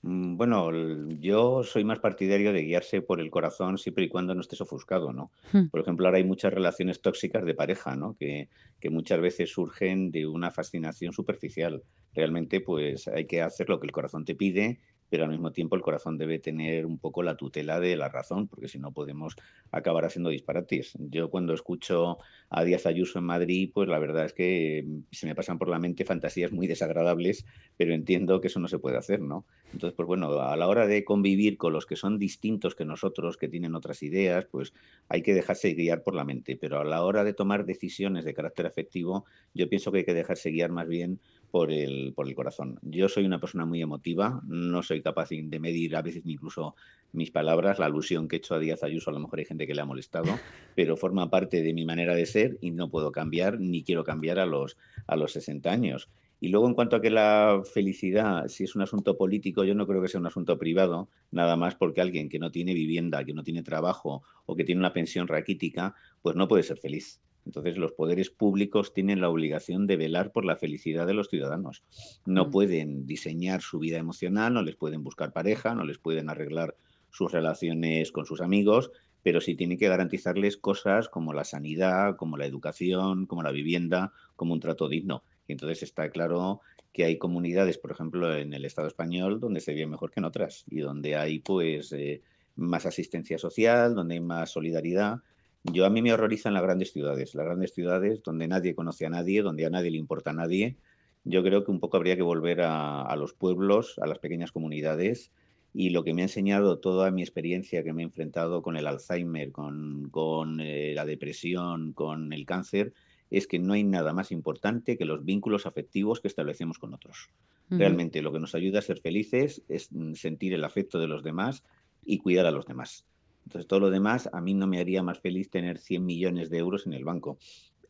Mm, 0.01 0.37
bueno, 0.37 0.71
yo 1.19 1.63
soy 1.63 1.83
más 1.83 1.99
partidario 1.99 2.53
de 2.53 2.63
guiarse 2.63 3.01
por 3.01 3.19
el 3.19 3.29
corazón 3.29 3.77
siempre 3.77 4.05
y 4.05 4.09
cuando 4.09 4.33
no 4.33 4.41
estés 4.41 4.61
ofuscado, 4.61 5.11
¿no? 5.11 5.31
Hmm. 5.51 5.67
Por 5.67 5.81
ejemplo, 5.81 6.07
ahora 6.07 6.17
hay 6.19 6.23
muchas 6.23 6.53
relaciones 6.53 7.01
tóxicas 7.01 7.43
de 7.45 7.53
pareja, 7.53 7.95
¿no? 7.95 8.15
Que, 8.17 8.49
que, 8.79 8.89
muchas 8.89 9.19
veces 9.19 9.51
surgen 9.51 10.11
de 10.11 10.25
una 10.25 10.51
fascinación 10.51 11.11
superficial. 11.11 11.83
Realmente, 12.13 12.61
pues 12.61 13.07
hay 13.09 13.25
que 13.25 13.41
hacer 13.41 13.67
lo 13.69 13.79
que 13.79 13.87
el 13.87 13.91
corazón 13.91 14.23
te 14.23 14.35
pide 14.35 14.79
pero 15.09 15.23
al 15.23 15.29
mismo 15.29 15.51
tiempo 15.51 15.75
el 15.75 15.81
corazón 15.81 16.17
debe 16.17 16.39
tener 16.39 16.85
un 16.85 16.99
poco 16.99 17.23
la 17.23 17.35
tutela 17.35 17.79
de 17.79 17.95
la 17.95 18.09
razón, 18.09 18.47
porque 18.47 18.67
si 18.67 18.79
no 18.79 18.91
podemos 18.91 19.35
acabar 19.71 20.05
haciendo 20.05 20.29
disparates. 20.29 20.93
Yo 20.99 21.29
cuando 21.29 21.53
escucho 21.53 22.17
a 22.49 22.63
Díaz 22.63 22.85
Ayuso 22.85 23.19
en 23.19 23.25
Madrid, 23.25 23.71
pues 23.73 23.87
la 23.89 23.99
verdad 23.99 24.25
es 24.25 24.33
que 24.33 24.85
se 25.11 25.27
me 25.27 25.35
pasan 25.35 25.57
por 25.57 25.69
la 25.69 25.79
mente 25.79 26.05
fantasías 26.05 26.51
muy 26.51 26.67
desagradables, 26.67 27.45
pero 27.77 27.93
entiendo 27.93 28.41
que 28.41 28.47
eso 28.47 28.59
no 28.59 28.67
se 28.67 28.79
puede 28.79 28.97
hacer, 28.97 29.21
¿no? 29.21 29.45
Entonces, 29.73 29.95
pues 29.95 30.07
bueno, 30.07 30.39
a 30.39 30.55
la 30.55 30.67
hora 30.67 30.87
de 30.87 31.03
convivir 31.03 31.57
con 31.57 31.73
los 31.73 31.85
que 31.85 31.95
son 31.95 32.17
distintos 32.17 32.75
que 32.75 32.85
nosotros, 32.85 33.37
que 33.37 33.47
tienen 33.47 33.75
otras 33.75 34.03
ideas, 34.03 34.45
pues 34.45 34.73
hay 35.07 35.21
que 35.21 35.33
dejarse 35.33 35.73
guiar 35.73 36.03
por 36.03 36.15
la 36.15 36.23
mente, 36.23 36.57
pero 36.59 36.79
a 36.79 36.83
la 36.83 37.03
hora 37.03 37.23
de 37.23 37.33
tomar 37.33 37.65
decisiones 37.65 38.25
de 38.25 38.33
carácter 38.33 38.65
afectivo, 38.65 39.25
yo 39.53 39.69
pienso 39.69 39.91
que 39.91 39.99
hay 39.99 40.05
que 40.05 40.13
dejarse 40.13 40.51
guiar 40.51 40.71
más 40.71 40.87
bien 40.87 41.19
por 41.51 41.71
el, 41.71 42.13
por 42.15 42.27
el 42.27 42.35
corazón. 42.35 42.79
Yo 42.81 43.09
soy 43.09 43.25
una 43.25 43.39
persona 43.39 43.65
muy 43.65 43.81
emotiva, 43.81 44.41
no 44.45 44.83
soy 44.83 45.01
capaz 45.01 45.29
de 45.29 45.59
medir 45.59 45.95
a 45.95 46.01
veces 46.01 46.23
incluso 46.25 46.75
mis 47.11 47.31
palabras, 47.31 47.79
la 47.79 47.87
alusión 47.87 48.27
que 48.27 48.35
he 48.35 48.39
hecho 48.39 48.55
a 48.55 48.59
Díaz 48.59 48.83
Ayuso, 48.83 49.09
a 49.09 49.13
lo 49.13 49.19
mejor 49.19 49.39
hay 49.39 49.45
gente 49.45 49.65
que 49.65 49.73
le 49.73 49.81
ha 49.81 49.85
molestado, 49.85 50.27
pero 50.75 50.97
forma 50.97 51.29
parte 51.29 51.63
de 51.63 51.73
mi 51.73 51.85
manera 51.85 52.13
de 52.15 52.25
ser 52.25 52.57
y 52.61 52.71
no 52.71 52.89
puedo 52.89 53.11
cambiar 53.11 53.59
ni 53.59 53.83
quiero 53.83 54.03
cambiar 54.03 54.39
a 54.39 54.45
los, 54.45 54.77
a 55.07 55.15
los 55.15 55.31
60 55.31 55.71
años. 55.71 56.09
Y 56.41 56.47
luego, 56.49 56.67
en 56.67 56.73
cuanto 56.73 56.95
a 56.95 57.01
que 57.01 57.09
la 57.09 57.61
felicidad, 57.65 58.47
si 58.47 58.63
es 58.63 58.73
un 58.75 58.81
asunto 58.81 59.17
político, 59.17 59.65
yo 59.65 59.75
no 59.75 59.85
creo 59.85 60.01
que 60.01 60.07
sea 60.07 60.21
un 60.21 60.27
asunto 60.27 60.57
privado, 60.57 61.09
nada 61.31 61.57
más 61.57 61.75
porque 61.75 61.99
alguien 61.99 62.29
que 62.29 62.39
no 62.39 62.51
tiene 62.51 62.73
vivienda, 62.73 63.25
que 63.25 63.33
no 63.33 63.43
tiene 63.43 63.61
trabajo 63.61 64.23
o 64.45 64.55
que 64.55 64.63
tiene 64.63 64.79
una 64.79 64.93
pensión 64.93 65.27
raquítica, 65.27 65.95
pues 66.21 66.37
no 66.37 66.47
puede 66.47 66.63
ser 66.63 66.77
feliz. 66.77 67.19
Entonces, 67.45 67.77
los 67.77 67.93
poderes 67.93 68.29
públicos 68.29 68.93
tienen 68.93 69.21
la 69.21 69.29
obligación 69.29 69.87
de 69.87 69.97
velar 69.97 70.31
por 70.31 70.45
la 70.45 70.55
felicidad 70.55 71.07
de 71.07 71.13
los 71.13 71.29
ciudadanos. 71.29 71.83
No 72.25 72.45
mm. 72.45 72.51
pueden 72.51 73.05
diseñar 73.05 73.61
su 73.61 73.79
vida 73.79 73.97
emocional, 73.97 74.53
no 74.53 74.61
les 74.61 74.75
pueden 74.75 75.03
buscar 75.03 75.33
pareja, 75.33 75.73
no 75.73 75.83
les 75.83 75.97
pueden 75.97 76.29
arreglar 76.29 76.75
sus 77.09 77.31
relaciones 77.31 78.11
con 78.11 78.25
sus 78.25 78.41
amigos, 78.41 78.91
pero 79.23 79.41
sí 79.41 79.55
tienen 79.55 79.77
que 79.77 79.87
garantizarles 79.87 80.57
cosas 80.57 81.09
como 81.09 81.33
la 81.33 81.43
sanidad, 81.43 82.15
como 82.15 82.37
la 82.37 82.45
educación, 82.45 83.25
como 83.25 83.43
la 83.43 83.51
vivienda, 83.51 84.13
como 84.35 84.53
un 84.53 84.59
trato 84.59 84.87
digno. 84.87 85.23
Y 85.47 85.53
entonces 85.53 85.83
está 85.83 86.09
claro 86.09 86.61
que 86.93 87.05
hay 87.05 87.17
comunidades, 87.17 87.77
por 87.77 87.91
ejemplo, 87.91 88.35
en 88.35 88.53
el 88.53 88.65
Estado 88.65 88.87
español, 88.87 89.39
donde 89.39 89.59
se 89.59 89.73
vive 89.73 89.87
mejor 89.87 90.11
que 90.11 90.19
en 90.19 90.25
otras 90.25 90.65
y 90.67 90.79
donde 90.79 91.15
hay 91.15 91.39
pues 91.39 91.91
eh, 91.91 92.21
más 92.55 92.85
asistencia 92.85 93.37
social, 93.37 93.95
donde 93.95 94.15
hay 94.15 94.21
más 94.21 94.51
solidaridad 94.51 95.19
yo 95.63 95.85
a 95.85 95.89
mí 95.89 96.01
me 96.01 96.13
horrorizan 96.13 96.53
las 96.53 96.63
grandes 96.63 96.91
ciudades, 96.91 97.35
las 97.35 97.45
grandes 97.45 97.73
ciudades 97.73 98.21
donde 98.23 98.47
nadie 98.47 98.75
conoce 98.75 99.05
a 99.05 99.09
nadie, 99.09 99.41
donde 99.41 99.65
a 99.65 99.69
nadie 99.69 99.91
le 99.91 99.97
importa 99.97 100.31
a 100.31 100.33
nadie. 100.33 100.77
Yo 101.25 101.43
creo 101.43 101.63
que 101.63 101.71
un 101.71 101.79
poco 101.79 101.97
habría 101.97 102.15
que 102.15 102.21
volver 102.21 102.61
a, 102.61 103.13
los 103.17 103.33
pueblos, 103.33 103.99
a 103.99 104.07
las 104.07 104.19
pequeñas 104.19 104.51
comunidades. 104.51 105.31
Y 105.73 105.91
lo 105.91 106.03
que 106.03 106.13
me 106.13 106.21
ha 106.21 106.25
enseñado 106.25 106.79
toda 106.79 107.11
mi 107.11 107.21
experiencia 107.21 107.83
que 107.83 107.93
me 107.93 108.01
he 108.01 108.05
enfrentado 108.05 108.63
con 108.63 108.77
el 108.77 108.87
Alzheimer, 108.87 109.51
con, 109.51 110.59
eh, 110.61 110.93
la 110.95 111.05
depresión, 111.05 111.93
con 111.93 112.33
el 112.33 112.45
cáncer, 112.45 112.93
es 113.29 113.45
que 113.45 113.59
no 113.59 113.73
hay 113.73 113.83
nada 113.83 114.13
más 114.13 114.31
importante 114.31 114.97
que 114.97 115.05
los 115.05 115.23
vínculos 115.23 115.67
afectivos 115.67 116.21
que 116.21 116.27
establecemos 116.27 116.79
con 116.79 116.93
otros. 116.93 117.29
Realmente 117.69 118.23
lo 118.23 118.31
que 118.31 118.39
nos 118.39 118.55
ayuda 118.55 118.79
a 118.79 118.81
ser 118.81 118.99
felices 118.99 119.61
es 119.69 119.89
sentir 120.15 120.55
el 120.55 120.63
afecto 120.63 120.99
de 120.99 121.05
los 121.05 121.21
demás 121.21 121.63
y 122.03 122.17
cuidar 122.17 122.47
a 122.47 122.51
los 122.51 122.65
demás. 122.65 123.05
Entonces, 123.49 123.67
todo 123.67 123.79
lo 123.79 123.89
demás 123.89 124.29
a 124.31 124.41
mí 124.41 124.53
no 124.53 124.67
me 124.67 124.79
haría 124.79 125.01
más 125.01 125.19
feliz 125.21 125.49
tener 125.49 125.79
100 125.79 126.05
millones 126.05 126.51
de 126.51 126.59
euros 126.59 126.85
en 126.85 126.93
el 126.93 127.03
banco. 127.03 127.39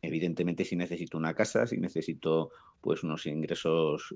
Evidentemente, 0.00 0.64
si 0.64 0.74
necesito 0.74 1.18
una 1.18 1.34
casa, 1.34 1.66
si 1.66 1.76
necesito 1.76 2.48
pues 2.80 3.02
unos 3.02 3.26
ingresos 3.26 4.14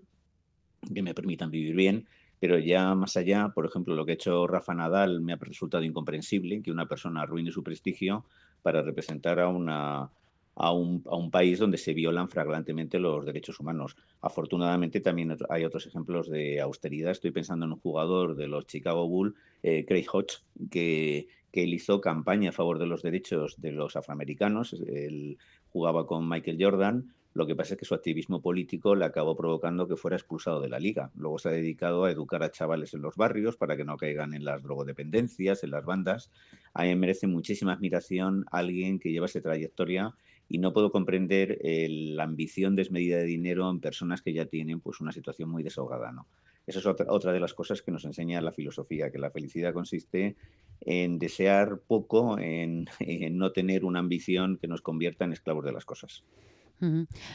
que 0.94 1.02
me 1.02 1.12
permitan 1.12 1.50
vivir 1.50 1.74
bien, 1.74 2.08
pero 2.40 2.58
ya 2.58 2.94
más 2.94 3.18
allá, 3.18 3.50
por 3.54 3.66
ejemplo, 3.66 3.94
lo 3.94 4.06
que 4.06 4.12
ha 4.12 4.14
hecho 4.14 4.46
Rafa 4.46 4.72
Nadal 4.72 5.20
me 5.20 5.34
ha 5.34 5.36
resultado 5.36 5.84
incomprensible 5.84 6.62
que 6.62 6.72
una 6.72 6.88
persona 6.88 7.20
arruine 7.20 7.52
su 7.52 7.62
prestigio 7.62 8.24
para 8.62 8.80
representar 8.80 9.38
a 9.38 9.48
una 9.48 10.08
a 10.56 10.72
un, 10.72 11.02
a 11.06 11.16
un, 11.16 11.30
país 11.30 11.58
donde 11.58 11.78
se 11.78 11.94
violan 11.94 12.28
flagrantemente 12.28 12.98
los 12.98 13.24
derechos 13.24 13.58
humanos. 13.60 13.96
Afortunadamente 14.20 15.00
también 15.00 15.36
hay 15.48 15.64
otros 15.64 15.86
ejemplos 15.86 16.28
de 16.28 16.60
austeridad. 16.60 17.12
Estoy 17.12 17.32
pensando 17.32 17.66
en 17.66 17.72
un 17.72 17.80
jugador 17.80 18.36
de 18.36 18.46
los 18.46 18.66
Chicago 18.66 19.08
Bulls, 19.08 19.34
eh, 19.62 19.84
Craig 19.86 20.06
Hodge, 20.12 20.42
que, 20.70 21.28
que 21.54 21.64
él 21.64 21.74
hizo 21.74 22.00
campaña 22.00 22.50
a 22.50 22.52
favor 22.52 22.78
de 22.78 22.86
los 22.86 23.02
derechos 23.02 23.54
de 23.60 23.72
los 23.72 23.96
afroamericanos. 23.96 24.72
Él 24.72 25.38
jugaba 25.68 26.06
con 26.06 26.28
Michael 26.28 26.58
Jordan. 26.60 27.14
Lo 27.32 27.48
que 27.48 27.56
pasa 27.56 27.74
es 27.74 27.80
que 27.80 27.84
su 27.84 27.94
activismo 27.94 28.40
político 28.40 28.94
le 28.94 29.04
acabó 29.04 29.36
provocando 29.36 29.88
que 29.88 29.96
fuera 29.96 30.16
expulsado 30.16 30.60
de 30.60 30.68
la 30.68 30.78
liga. 30.78 31.10
Luego 31.16 31.40
se 31.40 31.48
ha 31.48 31.52
dedicado 31.52 32.04
a 32.04 32.10
educar 32.12 32.44
a 32.44 32.52
chavales 32.52 32.94
en 32.94 33.02
los 33.02 33.16
barrios 33.16 33.56
para 33.56 33.76
que 33.76 33.84
no 33.84 33.96
caigan 33.96 34.34
en 34.34 34.44
las 34.44 34.62
drogodependencias, 34.62 35.64
en 35.64 35.72
las 35.72 35.84
bandas. 35.84 36.30
A 36.74 36.82
mí 36.82 36.90
me 36.90 36.96
merece 36.96 37.26
muchísima 37.26 37.72
admiración 37.72 38.44
alguien 38.52 39.00
que 39.00 39.10
lleva 39.10 39.26
esa 39.26 39.40
trayectoria 39.40 40.14
y 40.48 40.58
no 40.58 40.72
puedo 40.72 40.90
comprender 40.90 41.58
la 41.62 42.24
ambición 42.24 42.76
desmedida 42.76 43.18
de 43.18 43.24
dinero 43.24 43.70
en 43.70 43.80
personas 43.80 44.22
que 44.22 44.32
ya 44.32 44.46
tienen 44.46 44.80
pues 44.80 45.00
una 45.00 45.12
situación 45.12 45.48
muy 45.48 45.62
desahogada, 45.62 46.12
¿no? 46.12 46.26
Esa 46.66 46.78
es 46.78 46.86
otra, 46.86 47.06
otra 47.10 47.32
de 47.32 47.40
las 47.40 47.52
cosas 47.52 47.82
que 47.82 47.90
nos 47.90 48.04
enseña 48.04 48.40
la 48.40 48.52
filosofía, 48.52 49.10
que 49.10 49.18
la 49.18 49.30
felicidad 49.30 49.74
consiste 49.74 50.36
en 50.80 51.18
desear 51.18 51.80
poco, 51.86 52.38
en 52.38 52.86
no 53.32 53.52
tener 53.52 53.84
una 53.84 53.98
ambición 53.98 54.58
que 54.58 54.68
nos 54.68 54.80
convierta 54.80 55.24
en 55.24 55.32
esclavos 55.32 55.64
de 55.64 55.72
las 55.72 55.84
cosas. 55.84 56.24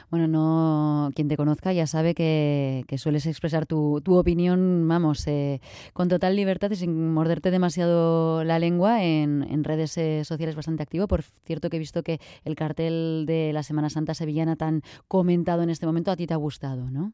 Bueno, 0.09 0.27
no, 0.27 1.11
quien 1.15 1.27
te 1.27 1.37
conozca 1.37 1.73
ya 1.73 1.87
sabe 1.87 2.13
que, 2.13 2.85
sueles 2.97 3.25
expresar 3.25 3.65
tu, 3.65 4.01
opinión, 4.07 4.87
vamos, 4.87 5.27
eh, 5.27 5.61
con 5.93 6.07
total 6.07 6.35
libertad 6.35 6.71
y 6.71 6.75
sin 6.75 7.13
morderte 7.13 7.51
demasiado 7.51 8.43
la 8.43 8.59
lengua 8.59 9.03
en, 9.03 9.63
redes 9.63 9.97
eh, 9.97 10.23
sociales 10.23 10.55
bastante 10.55 10.83
activo. 10.83 11.07
Por 11.07 11.23
cierto, 11.23 11.69
que 11.69 11.77
he 11.77 11.79
visto 11.79 12.03
que 12.03 12.19
el 12.43 12.55
cartel 12.55 13.25
de 13.27 13.51
la 13.53 13.63
Semana 13.63 13.89
Santa 13.89 14.13
sevillana 14.13 14.55
tan 14.55 14.81
comentado 15.07 15.63
en 15.63 15.69
este 15.69 15.85
momento 15.85 16.11
a 16.11 16.15
ti 16.15 16.27
te 16.27 16.33
ha 16.33 16.37
gustado, 16.37 16.89
¿no? 16.89 17.13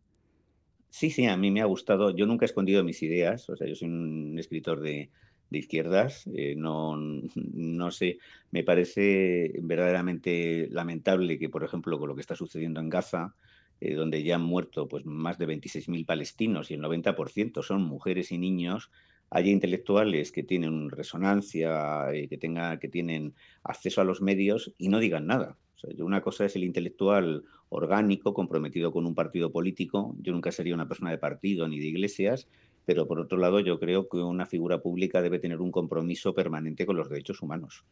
Sí, 0.89 1.09
sí, 1.09 1.25
a 1.25 1.35
mí 1.35 1.51
me 1.51 1.61
ha 1.61 1.65
gustado. 1.65 2.15
Yo 2.15 2.25
nunca 2.25 2.45
he 2.45 2.47
escondido 2.47 2.83
mis 2.83 3.03
ideas, 3.03 3.49
o 3.49 3.57
sea, 3.57 3.67
yo 3.67 3.75
soy 3.75 3.89
un 3.89 4.37
escritor 4.39 4.79
de, 4.79 5.09
de 5.55 5.59
izquierdas. 5.59 6.27
Eh, 6.35 6.55
no, 6.57 6.95
no 6.97 7.91
sé, 7.91 8.19
me 8.51 8.63
parece 8.63 9.53
verdaderamente 9.61 10.67
lamentable 10.69 11.39
que, 11.39 11.49
por 11.49 11.63
ejemplo, 11.63 11.97
con 11.97 12.09
lo 12.09 12.15
que 12.15 12.21
está 12.21 12.35
sucediendo 12.35 12.81
en 12.81 12.89
Gaza, 12.89 13.33
eh, 13.79 13.95
donde 13.95 14.23
ya 14.23 14.35
han 14.35 14.41
muerto 14.41 14.87
pues, 14.87 15.05
más 15.05 15.37
de 15.37 15.47
26.000 15.47 16.05
palestinos 16.05 16.69
y 16.69 16.75
el 16.75 16.81
90% 16.81 17.63
son 17.63 17.83
mujeres 17.83 18.31
y 18.31 18.37
niños, 18.37 18.91
haya 19.29 19.49
intelectuales 19.49 20.31
que 20.31 20.43
tienen 20.43 20.89
resonancia, 20.89 22.11
eh, 22.13 22.27
que, 22.27 22.37
tenga, 22.37 22.77
que 22.79 22.89
tienen 22.89 23.33
acceso 23.63 24.01
a 24.01 24.05
los 24.05 24.21
medios 24.21 24.73
y 24.77 24.89
no 24.89 24.99
digan 24.99 25.25
nada. 25.25 25.57
una 25.99 26.21
cosa 26.21 26.45
es 26.45 26.55
el 26.55 26.63
intelectual 26.63 27.43
orgánico, 27.69 28.33
comprometido 28.33 28.91
con 28.91 29.05
un 29.05 29.15
partido 29.15 29.51
político. 29.51 30.15
Yo 30.19 30.31
nunca 30.33 30.51
sería 30.51 30.73
una 30.73 30.87
persona 30.87 31.11
de 31.11 31.17
partido 31.17 31.67
ni 31.67 31.79
de 31.79 31.87
iglesias, 31.87 32.47
pero 32.85 33.07
por 33.07 33.19
otro 33.19 33.37
lado 33.37 33.59
yo 33.59 33.79
creo 33.79 34.07
que 34.07 34.17
una 34.17 34.45
figura 34.45 34.79
pública 34.81 35.21
debe 35.21 35.39
tener 35.39 35.61
un 35.61 35.71
compromiso 35.71 36.33
permanente 36.33 36.85
con 36.85 36.97
los 36.97 37.09
derechos 37.09 37.41
humanos. 37.41 37.83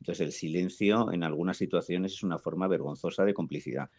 Entonces 0.00 0.26
el 0.26 0.32
silencio 0.32 1.12
en 1.12 1.22
algunas 1.22 1.56
situaciones 1.56 2.14
es 2.14 2.22
una 2.22 2.38
forma 2.38 2.68
vergonzosa 2.68 3.24
de 3.24 3.34
complicidad. 3.34 3.90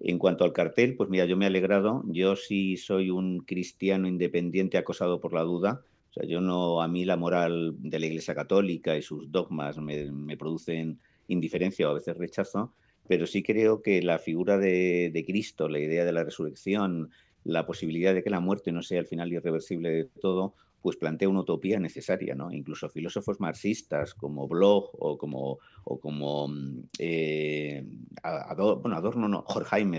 En 0.00 0.18
cuanto 0.18 0.44
al 0.44 0.54
cartel, 0.54 0.96
pues 0.96 1.10
mira, 1.10 1.26
yo 1.26 1.36
me 1.36 1.44
he 1.44 1.48
alegrado. 1.48 2.02
Yo 2.06 2.34
sí 2.34 2.78
soy 2.78 3.10
un 3.10 3.40
cristiano 3.40 4.08
independiente 4.08 4.78
acosado 4.78 5.20
por 5.20 5.34
la 5.34 5.42
duda. 5.42 5.82
O 6.10 6.12
sea, 6.14 6.26
yo 6.26 6.40
no, 6.40 6.80
a 6.80 6.88
mí 6.88 7.04
la 7.04 7.16
moral 7.16 7.74
de 7.78 8.00
la 8.00 8.06
Iglesia 8.06 8.34
Católica 8.34 8.96
y 8.96 9.02
sus 9.02 9.30
dogmas 9.30 9.76
me, 9.78 10.10
me 10.10 10.36
producen 10.38 10.98
indiferencia 11.28 11.86
o 11.86 11.90
a 11.90 11.94
veces 11.94 12.16
rechazo, 12.16 12.72
pero 13.06 13.26
sí 13.26 13.42
creo 13.42 13.82
que 13.82 14.02
la 14.02 14.18
figura 14.18 14.58
de, 14.58 15.10
de, 15.12 15.24
Cristo, 15.24 15.68
la 15.68 15.78
idea 15.78 16.04
de 16.04 16.12
la 16.12 16.24
resurrección, 16.24 17.10
la 17.44 17.66
posibilidad 17.66 18.14
de 18.14 18.22
que 18.22 18.30
la 18.30 18.40
muerte 18.40 18.72
no 18.72 18.82
sea 18.82 19.00
el 19.00 19.06
final 19.06 19.32
irreversible 19.32 19.90
de 19.90 20.04
todo, 20.04 20.54
pues 20.82 20.96
plantea 20.96 21.28
una 21.28 21.40
utopía 21.40 21.78
necesaria, 21.78 22.34
¿no? 22.34 22.52
Incluso 22.52 22.88
filósofos 22.88 23.40
marxistas 23.40 24.14
como 24.14 24.48
Bloch 24.48 24.90
o 24.98 25.18
como, 25.18 25.58
o 25.84 26.00
como 26.00 26.48
eh, 26.98 27.84
Adorno, 28.22 28.80
bueno, 28.80 28.96
Adorno 28.96 29.28
no, 29.28 29.44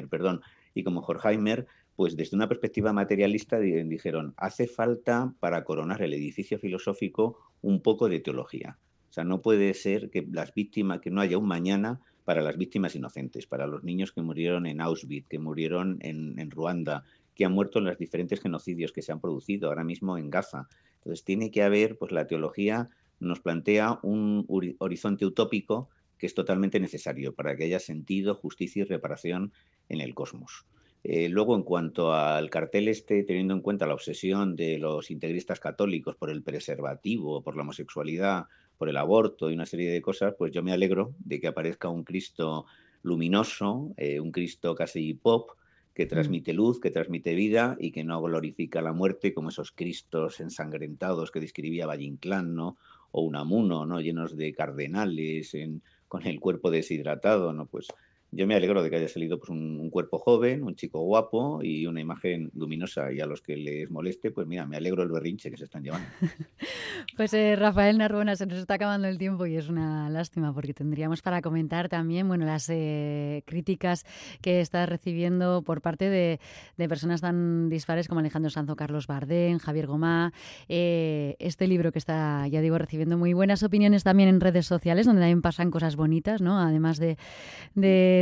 perdón, 0.10 0.42
y 0.74 0.84
como 0.84 1.02
Horkheimer, 1.02 1.68
pues 1.96 2.16
desde 2.16 2.36
una 2.36 2.48
perspectiva 2.48 2.94
materialista 2.94 3.60
dijeron, 3.60 4.34
hace 4.38 4.68
falta 4.68 5.34
para 5.40 5.64
coronar 5.64 6.02
el 6.02 6.14
edificio 6.14 6.58
filosófico 6.58 7.38
un 7.62 7.82
poco 7.82 8.10
de 8.10 8.20
teología. 8.20 8.78
O 9.10 9.14
sea, 9.14 9.24
no 9.24 9.42
puede 9.42 9.74
ser 9.74 10.10
que 10.10 10.26
las 10.32 10.54
víctimas, 10.54 11.02
que 11.02 11.12
no 11.12 11.22
haya 11.22 11.38
un 11.38 11.46
mañana 11.46 12.00
para 12.24 12.42
las 12.42 12.58
víctimas 12.58 12.96
inocentes, 12.96 13.46
para 13.46 13.68
los 13.68 13.84
niños 13.84 14.14
que 14.14 14.22
murieron 14.22 14.66
en 14.66 14.80
Auschwitz, 14.80 15.28
que 15.28 15.38
murieron 15.38 15.98
en 16.02 16.50
Ruanda, 16.50 17.04
que 17.42 17.46
han 17.46 17.54
muerto 17.54 17.80
en 17.80 17.86
los 17.86 17.98
diferentes 17.98 18.40
genocidios 18.40 18.92
que 18.92 19.02
se 19.02 19.12
han 19.12 19.20
producido 19.20 19.70
ahora 19.70 19.84
mismo 19.84 20.16
en 20.16 20.30
Gaza. 20.30 20.68
Entonces 20.98 21.26
tiene 21.26 21.50
que 21.50 21.64
haber, 21.64 21.98
pues 21.98 22.12
la 22.12 22.28
teología 22.28 22.90
nos 23.20 23.40
plantea 23.40 23.98
un 24.04 24.46
horizonte 24.78 25.26
utópico 25.26 25.90
que 26.20 26.28
es 26.28 26.36
totalmente 26.36 26.80
necesario 26.80 27.34
para 27.34 27.56
que 27.56 27.64
haya 27.64 27.80
sentido, 27.80 28.36
justicia 28.36 28.82
y 28.82 28.86
reparación 28.86 29.54
en 29.90 30.02
el 30.02 30.14
cosmos. 30.14 30.68
Eh, 31.04 31.30
luego, 31.30 31.56
en 31.56 31.64
cuanto 31.64 32.14
al 32.14 32.52
cartel 32.52 32.88
este, 32.88 33.24
teniendo 33.24 33.56
en 33.56 33.62
cuenta 33.62 33.88
la 33.88 33.96
obsesión 33.96 34.56
de 34.56 34.78
los 34.78 35.10
integristas 35.10 35.60
católicos 35.60 36.16
por 36.16 36.30
el 36.30 36.44
preservativo, 36.44 37.42
por 37.42 37.56
la 37.56 37.64
homosexualidad, 37.64 38.46
por 38.78 38.88
el 38.88 38.98
aborto 38.98 39.50
y 39.50 39.56
una 39.56 39.66
serie 39.66 39.90
de 39.90 40.04
cosas, 40.04 40.36
pues 40.38 40.52
yo 40.52 40.62
me 40.62 40.74
alegro 40.74 41.16
de 41.18 41.40
que 41.40 41.48
aparezca 41.48 41.90
un 41.90 42.04
Cristo 42.04 42.68
luminoso, 43.02 43.96
eh, 43.98 44.20
un 44.20 44.32
Cristo 44.32 44.76
casi 44.76 45.16
pop, 45.16 45.50
que 45.94 46.06
mm. 46.06 46.10
transmite 46.10 46.54
luz, 46.54 46.80
que 46.80 46.92
transmite 46.92 47.36
vida 47.36 47.78
y 47.80 47.92
que 47.92 48.04
no 48.04 48.22
glorifica 48.22 48.82
la 48.82 48.94
muerte 48.94 49.34
como 49.34 49.50
esos 49.50 49.72
cristos 49.72 50.40
ensangrentados 50.40 51.32
que 51.32 51.40
describía 51.40 51.88
Valle 51.88 52.06
Inclán, 52.06 52.56
¿no? 52.56 52.78
O 53.12 53.24
Unamuno, 53.24 53.86
¿no? 53.86 54.00
Llenos 54.00 54.38
de 54.38 54.54
cardenales, 54.54 55.54
en, 55.54 55.82
con 56.08 56.26
el 56.26 56.40
cuerpo 56.40 56.72
deshidratado, 56.72 57.54
¿no? 57.54 57.66
Pues 57.66 57.88
yo 58.34 58.48
me 58.48 58.56
alegro 58.56 58.82
de 58.82 58.90
que 58.90 58.96
haya 58.96 59.10
salido 59.10 59.38
pues, 59.38 59.50
un, 59.50 59.90
cuerpo 59.90 60.18
joven, 60.18 60.64
un 60.64 60.76
chico 60.76 61.02
guapo 61.02 61.62
y 61.62 61.86
una 61.86 62.00
imagen 62.00 62.50
luminosa. 62.56 63.12
Y 63.12 63.20
a 63.20 63.26
los 63.26 63.42
que 63.42 63.58
les 63.58 63.92
moleste, 63.92 64.32
pues 64.32 64.48
mira, 64.48 64.66
me 64.66 64.78
alegro 64.78 65.04
el 65.04 65.10
berrinche 65.10 65.52
que 65.52 65.58
se 65.58 65.66
están 65.66 65.84
llevando. 65.84 66.08
pues 67.18 67.34
eh, 67.34 67.58
Rafael 67.58 67.98
Narbona, 67.98 68.38
se 68.38 68.46
nos 68.46 68.58
está 68.58 68.76
acabando 68.76 69.10
el 69.10 69.18
tiempo 69.18 69.46
y 69.46 69.58
es 69.58 69.68
una 69.68 70.10
lástima 70.10 70.54
porque 70.54 70.74
tendríamos 70.74 71.22
para 71.22 71.42
comentar 71.42 71.90
también 71.90 72.26
bueno, 72.30 72.46
las 72.46 72.70
eh, 72.70 73.44
críticas 73.46 74.06
que 74.42 74.62
estás 74.62 74.88
recibiendo 74.88 75.62
por 75.64 75.82
parte 75.82 76.10
de, 76.10 76.40
personas 76.88 77.22
tan 77.22 77.70
dispares 77.70 78.08
como 78.08 78.22
Alejandro 78.22 78.50
Sanzo, 78.50 78.76
Carlos 78.78 79.08
Bardén, 79.08 79.60
Javier 79.60 79.88
Gomá. 79.88 80.32
Eh, 80.70 81.36
este 81.40 81.68
libro 81.68 81.92
que 81.92 82.00
está, 82.00 82.48
ya 82.48 82.62
digo, 82.62 82.78
recibiendo 82.78 83.18
muy 83.18 83.34
buenas 83.34 83.62
opiniones 83.62 84.04
también 84.04 84.30
en 84.30 84.40
redes 84.40 84.66
sociales, 84.66 85.06
donde 85.06 85.22
también 85.22 85.42
pasan 85.42 85.70
cosas 85.70 85.98
bonitas, 85.98 86.42
¿no? 86.42 86.60
Además 86.60 86.98
de 86.98 87.18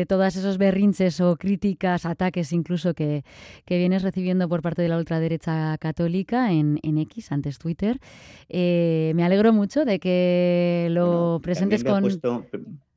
todas 0.06 0.36
esos 0.36 0.58
berrinches 0.58 1.22
o 1.22 1.36
críticas, 1.36 2.06
ataques 2.06 2.54
incluso 2.54 2.94
que, 2.94 3.24
vienes 3.68 4.04
recibiendo 4.04 4.50
por 4.50 4.62
parte 4.62 4.82
de 4.82 4.90
la 4.90 4.98
ultraderecha 4.98 5.78
católica 5.78 6.52
en, 6.52 6.80
X, 6.84 7.32
antes 7.32 7.60
Twitter. 7.60 8.00
Eh, 8.50 9.14
me 9.16 9.24
alegro 9.24 9.54
mucho 9.54 9.86
de 9.86 10.00
que 10.00 10.88
lo 10.92 11.40
presentes 11.42 11.84
con... 11.84 12.04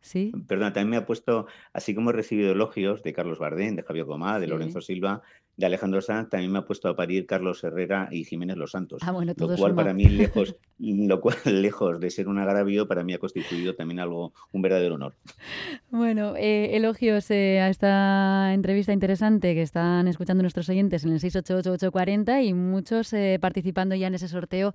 ¿Sí? 0.03 0.33
Perdón, 0.47 0.73
también 0.73 0.91
me 0.91 0.97
ha 0.97 1.07
puesto, 1.07 1.47
así 1.73 1.95
como 1.95 2.11
he 2.11 2.13
recibido 2.13 2.53
elogios 2.53 3.03
de 3.03 3.13
Carlos 3.13 3.39
Bardén, 3.39 3.77
de 3.77 3.83
Javier 3.83 4.05
Gomá, 4.05 4.39
de 4.41 4.49
Lorenzo 4.49 4.81
Silva, 4.81 5.23
de 5.57 5.67
Alejandro 5.67 6.01
Sanz, 6.01 6.31
también 6.31 6.51
me 6.51 6.61
ha 6.61 6.65
puesto 6.65 6.89
a 6.89 6.97
parir 6.97 7.27
Carlos 7.27 7.63
Herrera 7.63 8.09
y 8.11 8.25
Jiménez 8.25 8.57
Los 8.57 8.71
Santos. 8.71 9.03
Ah, 9.05 9.13
bueno, 9.13 9.35
lo 9.37 9.57
cual 9.57 9.75
para 9.75 9.93
mí 9.93 10.07
lejos, 10.07 10.57
lo 10.79 11.21
cual 11.21 11.37
lejos 11.45 12.01
de 12.01 12.11
ser 12.11 12.29
un 12.29 12.39
agravio, 12.39 12.89
para 12.89 13.05
mí 13.05 13.13
ha 13.13 13.19
constituido 13.19 13.75
también 13.75 14.01
algo, 14.01 14.33
un 14.53 14.63
verdadero 14.63 14.95
honor. 14.95 15.15
Bueno, 15.91 16.35
eh, 16.37 16.75
elogios 16.77 17.31
eh, 17.31 17.61
a 17.61 17.69
esta 17.69 18.55
entrevista 18.55 18.93
interesante 18.93 19.55
que 19.55 19.63
están 19.63 20.09
escuchando 20.09 20.43
nuestros 20.43 20.69
oyentes 20.71 21.05
en 21.05 21.13
el 21.13 21.21
688-840 21.21 22.45
y 22.45 22.55
muchos 22.55 23.13
eh, 23.13 23.39
participando 23.41 23.95
ya 23.95 24.07
en 24.07 24.15
ese 24.15 24.27
sorteo 24.27 24.75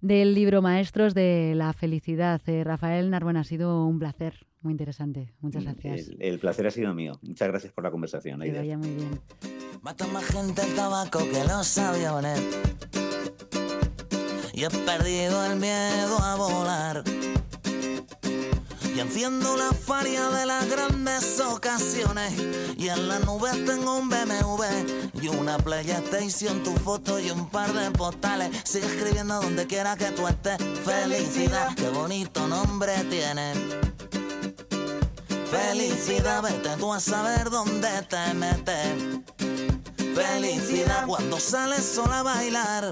del 0.00 0.34
libro 0.34 0.62
Maestros 0.62 1.14
de 1.14 1.54
la 1.54 1.72
Felicidad. 1.72 2.40
Rafael 2.64 3.10
Narbona, 3.10 3.40
ha 3.40 3.44
sido 3.44 3.86
un 3.86 4.00
placer. 4.00 4.34
Muy 4.66 4.72
interesante. 4.72 5.32
Muchas 5.42 5.62
gracias. 5.62 6.10
El, 6.18 6.40
placer 6.40 6.66
ha 6.66 6.72
sido 6.72 6.92
mío. 6.92 7.12
Muchas 7.22 7.46
gracias 7.46 7.72
por 7.72 7.84
la 7.84 7.92
conversación. 7.92 8.40
Que 8.40 8.50
vaya 8.50 8.76
muy 8.76 8.90
bien. 8.90 9.20
Mata 9.80 10.08
más 10.08 10.24
gente 10.24 10.60
el 10.60 10.74
tabaco 10.74 11.20
que 11.20 11.44
los 11.44 11.78
aviones. 11.78 12.42
Y 14.52 14.64
he 14.64 14.70
perdido 14.70 15.46
el 15.46 15.60
miedo 15.60 16.18
a 16.18 16.34
volar. 16.34 17.04
Y 18.92 18.98
enciendo 18.98 19.56
la 19.56 19.70
faria 19.70 20.30
de 20.30 20.46
las 20.46 20.68
grandes 20.68 21.38
ocasiones. 21.38 22.34
Y 22.76 22.88
en 22.88 23.06
la 23.06 23.20
nube 23.20 23.50
tengo 23.64 23.98
un 23.98 24.08
BMW 24.08 24.64
y 25.22 25.28
una 25.28 25.58
PlayStation, 25.58 26.60
tu 26.64 26.72
foto 26.72 27.20
y 27.20 27.30
un 27.30 27.48
par 27.50 27.72
de 27.72 27.88
postales. 27.92 28.50
Sigue 28.64 28.86
escribiendo 28.86 29.40
donde 29.40 29.64
quiera 29.68 29.94
que 29.94 30.06
tú 30.06 30.26
estés. 30.26 30.58
Felicidad, 30.84 31.72
qué 31.76 31.88
bonito 31.90 32.48
nombre 32.48 32.94
tiene. 33.08 33.85
Felicidad, 35.50 36.42
vete 36.42 36.76
tú 36.78 36.92
a 36.92 37.00
saber 37.00 37.50
dónde 37.50 37.88
te 38.08 38.34
metes. 38.34 39.20
Felicidad 40.14 41.06
cuando 41.06 41.38
sales 41.38 41.84
sola 41.84 42.20
a 42.20 42.22
bailar 42.22 42.90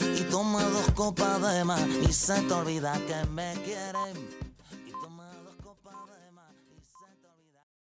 y 0.00 0.22
toma 0.30 0.62
dos 0.62 0.90
copas 0.94 1.40
de 1.54 1.64
más 1.64 1.86
y 2.08 2.12
se 2.12 2.40
te 2.40 2.52
olvida 2.54 2.94
que 3.06 3.28
me 3.30 3.54
quieren. 3.64 4.43